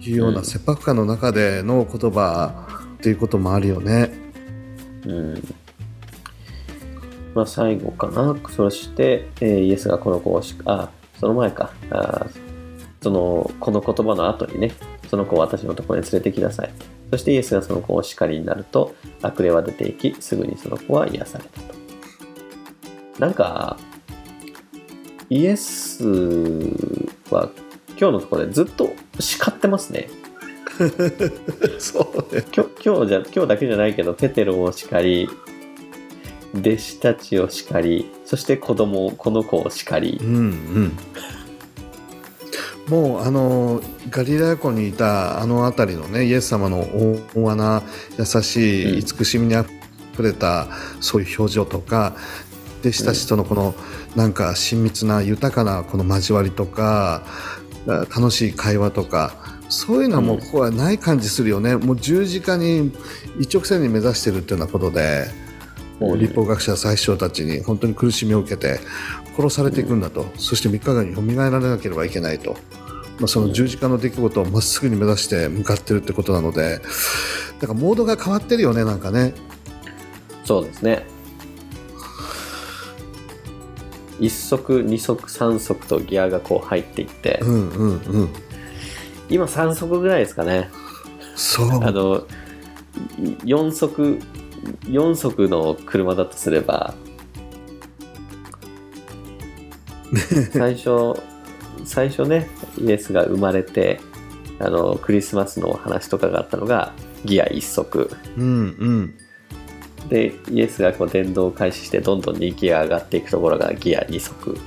[0.09, 4.11] いうような切迫感の中での言葉っていうこともあるよね。
[5.05, 5.43] うん。
[7.33, 8.35] まあ、最後かな。
[8.49, 10.89] そして、えー、イエスがこの子をしあ
[11.19, 11.71] その前か。
[11.89, 12.25] あ
[13.01, 14.71] そのこの言葉の後にね。
[15.09, 16.71] その子を私のところに連れてきなさい。
[17.11, 21.75] そしてイエスがその子を叱りになると悪霊は出ていきすぐにその子は癒されたと。
[23.19, 23.77] なんか
[25.29, 26.05] イエス
[27.29, 27.49] は
[28.01, 30.09] 今日のところでずっと叱ってますね。
[31.77, 32.43] そうね。
[32.51, 35.29] 今日今日じゃ今日だけじゃないけどペテロを叱り
[36.55, 40.97] 弟子たちを叱りそして子供この子を叱り、うんうん。
[42.87, 46.79] もうあのガリラヤ湖にいたあの辺りのねイエス様の
[47.35, 47.83] 大和な
[48.17, 49.63] 優しい慈しみにあ
[50.15, 50.67] ふれた
[51.01, 52.15] そういう表情とか
[52.79, 53.75] 弟子たちとのこの
[54.15, 57.23] なんか親密な豊かなこの交わりとか
[57.85, 59.33] 楽しい会話とか
[59.69, 62.91] そういうのはもうここはない感じするよね、もう十字架に
[63.39, 65.27] 一直線に目指してるっていうようなことで
[65.99, 68.79] もう立法学者最初たちに本当に苦しみを受けて
[69.37, 72.57] 殺されていくんだと、そして3日間に蘇られなければいけないと。
[73.19, 76.81] まあ、その十字架の出来事をまっすぐに目指して向かってるってことなので
[77.59, 79.35] だからモードが変わってるよねなんかね。
[80.43, 81.05] そうですね。
[84.21, 88.29] 1足2足3足とギアがこう入っていって、うんうんうん、
[89.29, 90.69] 今3足ぐらいですかね。
[91.35, 91.67] そう。
[91.83, 92.25] あの
[93.17, 94.19] 4足
[94.83, 96.93] 4足の車だとすれば
[100.53, 101.19] 最初
[101.83, 103.99] 最初ねイエスが生まれて
[104.59, 106.93] あのクリスマスの話とかがあったのが
[107.25, 109.15] ギア1足、うんうん、
[110.09, 114.57] でイエスがこう電動を開始してどんどん人気が上がっていくところがギア2足、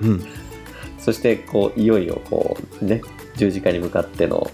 [0.00, 0.24] うん、
[0.98, 3.02] そしてこういよいよこうね
[3.36, 4.50] 十字架に向かっての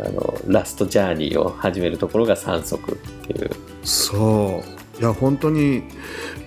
[0.00, 2.94] あのラストジャーニーを始めるところが3足っ
[3.26, 3.50] ていう。
[3.82, 5.00] そう。
[5.00, 5.82] いや本当に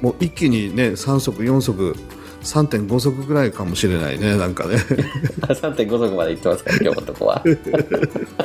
[0.02, 1.96] もう一気にね3足4足
[2.42, 4.76] 3.5足ぐらいかもしれないねなんかね。
[5.48, 7.44] 3.5足までいってますから今日のとこは。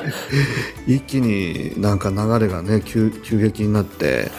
[0.86, 4.30] 一気になんか流れがね急急激になって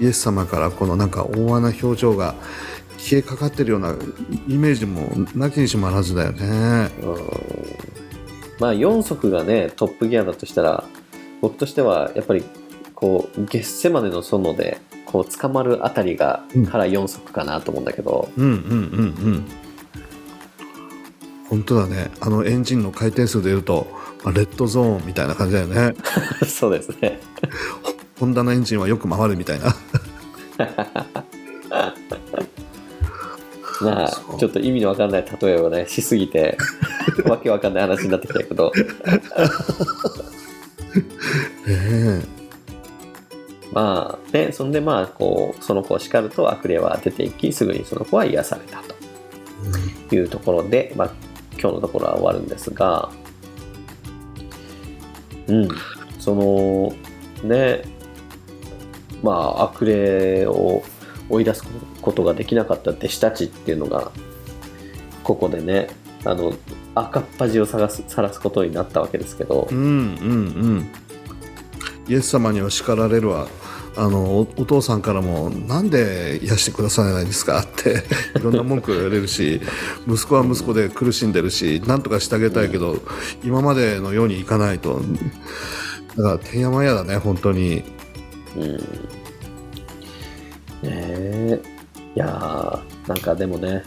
[0.00, 2.34] イエス様からこのなんか大穴表情が
[2.98, 3.94] 消えかかってるような
[4.48, 6.90] イメージもなきにしもあらずだよね。
[8.58, 10.84] まあ4足がねトップギアだとしたら
[11.40, 12.44] 僕としてはやっぱり
[12.94, 19.34] こう月瀬までの園でこう捕まるあたりがから4足かなと思うんだけど、うん、うんうんうん。
[19.34, 19.46] うん
[21.48, 22.10] 本当だね。
[22.20, 23.86] あのエンジンの回転数でいうと、
[24.24, 25.94] まあ、レッドゾーンみたいな感じだよね。
[26.46, 27.20] そうですね。
[28.18, 29.76] ホンダのエンジンはよく回るみたいな。
[33.80, 36.56] まあちょっと意味のわかんない例えをねしすぎて
[37.28, 38.72] わけわかんない話になってきたけど。
[41.68, 42.35] ええ
[43.76, 48.82] まあ、で、そんでまあ、こう、その子を叱ると悪霊は出ていき、すぐにその子は癒された
[50.08, 51.10] というところで、まあ、
[51.60, 53.10] 今日のところは終わるんですが、
[55.46, 55.68] うん、
[56.18, 56.94] その、
[57.46, 57.82] ね、
[59.22, 60.82] まあ、悪霊を
[61.28, 61.62] 追い出す
[62.00, 64.10] ことができなかった弟子たちっていうのが、
[65.22, 65.88] ここでね、
[66.24, 66.54] あの、
[66.94, 69.88] 赤っ端を探す、晒すことになったわけですけど、うんうんう
[70.78, 71.05] ん。
[72.08, 73.48] イエス様には叱られるわ
[73.96, 78.04] あのお父さんからもなんで癒してくださらないですかって
[78.38, 79.60] いろんな文句を言われるし
[80.06, 83.00] 息子は息子で苦しんでるしなんとかしてあげたいけど、
[83.42, 85.00] 今までのようにいかないと
[86.16, 87.84] だからてんやまやだね本当に
[88.56, 88.76] うん。
[88.76, 88.80] ね
[90.82, 91.60] え。
[92.14, 93.82] いやー、なんかでもね、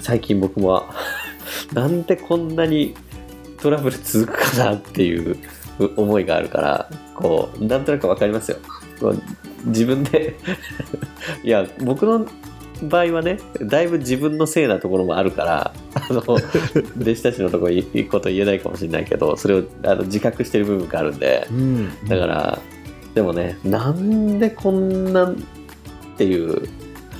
[0.00, 0.84] 最近僕も、
[1.74, 2.94] なんでこんなに
[3.60, 5.36] トラブル続くかなっていう
[5.96, 8.58] 思いがあるから、こう、なんとなくわかりますよ。
[9.64, 10.36] 自分で、
[11.44, 12.26] いや、僕の
[12.82, 16.40] 場合はね、だいぶ自分のせいなところもあるから、あの、弟
[17.14, 22.58] 子たちのところいいこと言えないかもしれないけど、それをあの自覚してる部分があるんで、うんだから、
[23.14, 25.34] でもね、なんでこんなっ
[26.16, 26.68] ていう、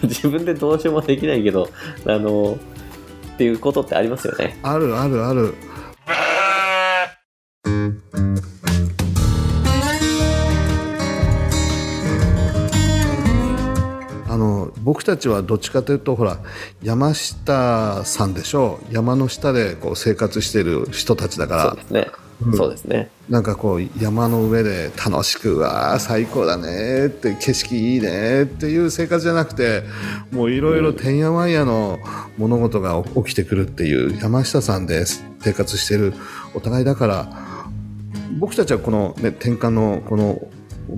[0.02, 1.68] 自分でどうしようもできないけど、
[2.06, 2.58] あの、
[3.34, 4.58] っていうことってありますよね。
[4.62, 5.54] あるあるある
[15.02, 16.38] 僕たちはどっちかというとほら
[16.80, 22.10] 山下さんでしょ山の下でこう生活している人たちだからそうですね。
[22.44, 23.10] うんそうですね。
[23.28, 29.82] なんかこう山の上で楽しくわあ最高だねって景色いいねっていう生活じゃなくて
[30.32, 31.98] もういろいろてんやわんやの
[32.38, 35.04] 物事が起きてくるっていう山下さんで
[35.40, 36.14] 生活してる
[36.54, 37.28] お互いだから
[38.38, 40.40] 僕たちはこの、ね、天下のこの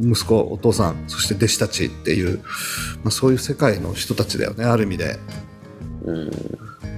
[0.01, 5.19] 息子お父さんそして弟子たちっていう、まあ、そういう世界の人たちだよねある意味で。
[6.05, 6.31] うん、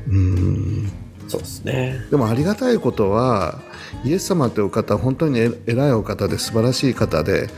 [0.08, 0.92] うん
[1.28, 2.06] そうですね。
[2.10, 3.60] でもありがたいことは
[4.04, 7.48] イエス様というお方は本当にえ偉いお方で素晴らしい方で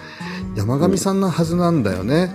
[0.57, 2.30] 山上さんのはずなんだよね。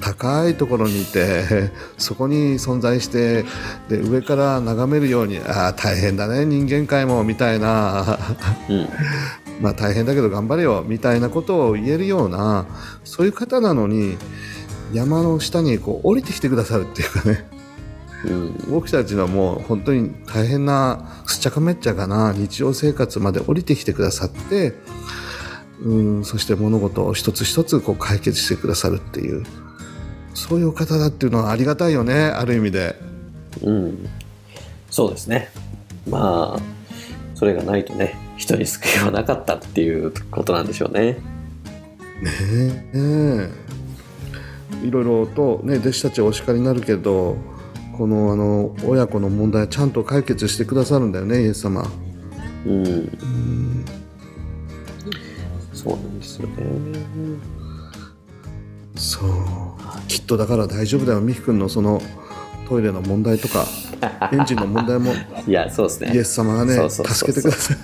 [0.00, 3.44] 高いところにいて そこに存在して
[3.88, 8.18] で上から眺めるようにああ大変だね人間界もみたいな
[8.68, 8.88] うん、
[9.60, 12.66] まあ大変だけど頑張れよみたいなことを言えるような
[13.04, 14.16] そういう方なのに
[14.92, 17.46] 山の下にこう降りてきてくださるっていうかね
[18.22, 24.74] うん、僕たちのもう本当に大変なすっちゃかめっちゃかな日常生活まで降りてきてくださって
[25.80, 29.46] うんそして物事を一つ一つこう解決してくださるっていう
[30.34, 32.94] そういうお方だっていうのはありがたいよねある意味で
[33.62, 34.08] うん。
[34.90, 35.50] そうですね。
[36.08, 36.60] まあ、
[37.34, 41.12] それがないとね、人に救いはなかったっていうことなんでしょうね。
[41.12, 41.20] ね
[42.94, 43.50] えね
[44.82, 47.36] えいろいろと、ね、弟子たちはお叱りになるけど
[47.96, 51.84] このあの親子の問題はちゃんと解決してくださるんだよねイエス様。
[52.66, 53.84] うん、うん
[55.74, 56.54] そうなんですよね。
[58.96, 59.30] そう
[60.08, 62.00] きっとだから大丈夫だよ美樹君のその
[62.70, 63.66] トイレの問題とか
[64.32, 65.12] エンジンの問題も
[65.44, 66.12] いや、そうですね。
[66.14, 67.76] イエス様がね助けてください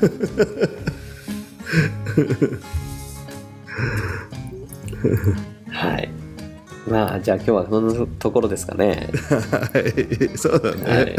[5.70, 6.08] はい。
[6.88, 9.10] まあ、じゃあ今日はこのところですかね。
[9.50, 11.16] はいそうだね、はい。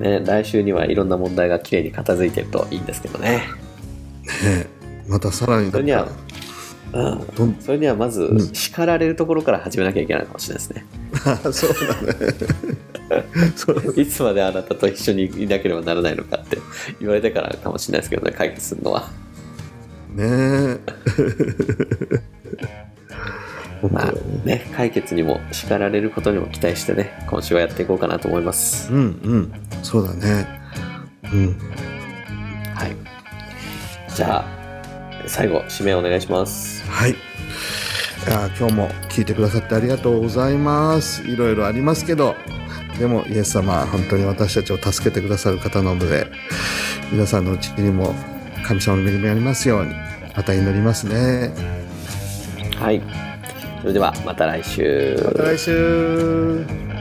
[0.00, 3.44] ね、来週にはいろんな問題がきれいに片付いてるといいんですけどね。
[4.42, 4.66] ね
[5.06, 6.08] またさらにそれには
[6.92, 10.84] うん、それにはまずん叱られるところから始めなきゃいけないかもしれないですね。
[11.24, 16.58] た そうだね いつまであなたと一緒にいなければならないのかって
[17.00, 19.10] 言われてからかもしれないですけどね、解決するのは。
[20.14, 20.78] ねえ
[23.90, 24.12] まあ
[24.44, 28.92] ね、解決にも叱られることにも期待してね、今週はやっていこうかなと思います。
[28.92, 30.46] うんうんそうだね
[31.32, 31.56] うん
[32.74, 32.96] はい。
[34.14, 34.44] じゃあ、
[35.26, 36.81] 最後、締めお願いします。
[36.92, 37.14] はいい
[38.26, 42.36] や今日も聞いてくださってありがとうございますいろいろありますけど
[42.98, 46.26] でもイエス様は本当に私たちを助けてくださる方なので
[47.10, 48.14] 皆さんのうちにも
[48.64, 49.94] 神様の恵みがありますように
[50.36, 51.52] また祈りますね
[52.76, 53.00] はい。
[53.80, 55.20] それでは、また来週。
[55.24, 56.91] また来週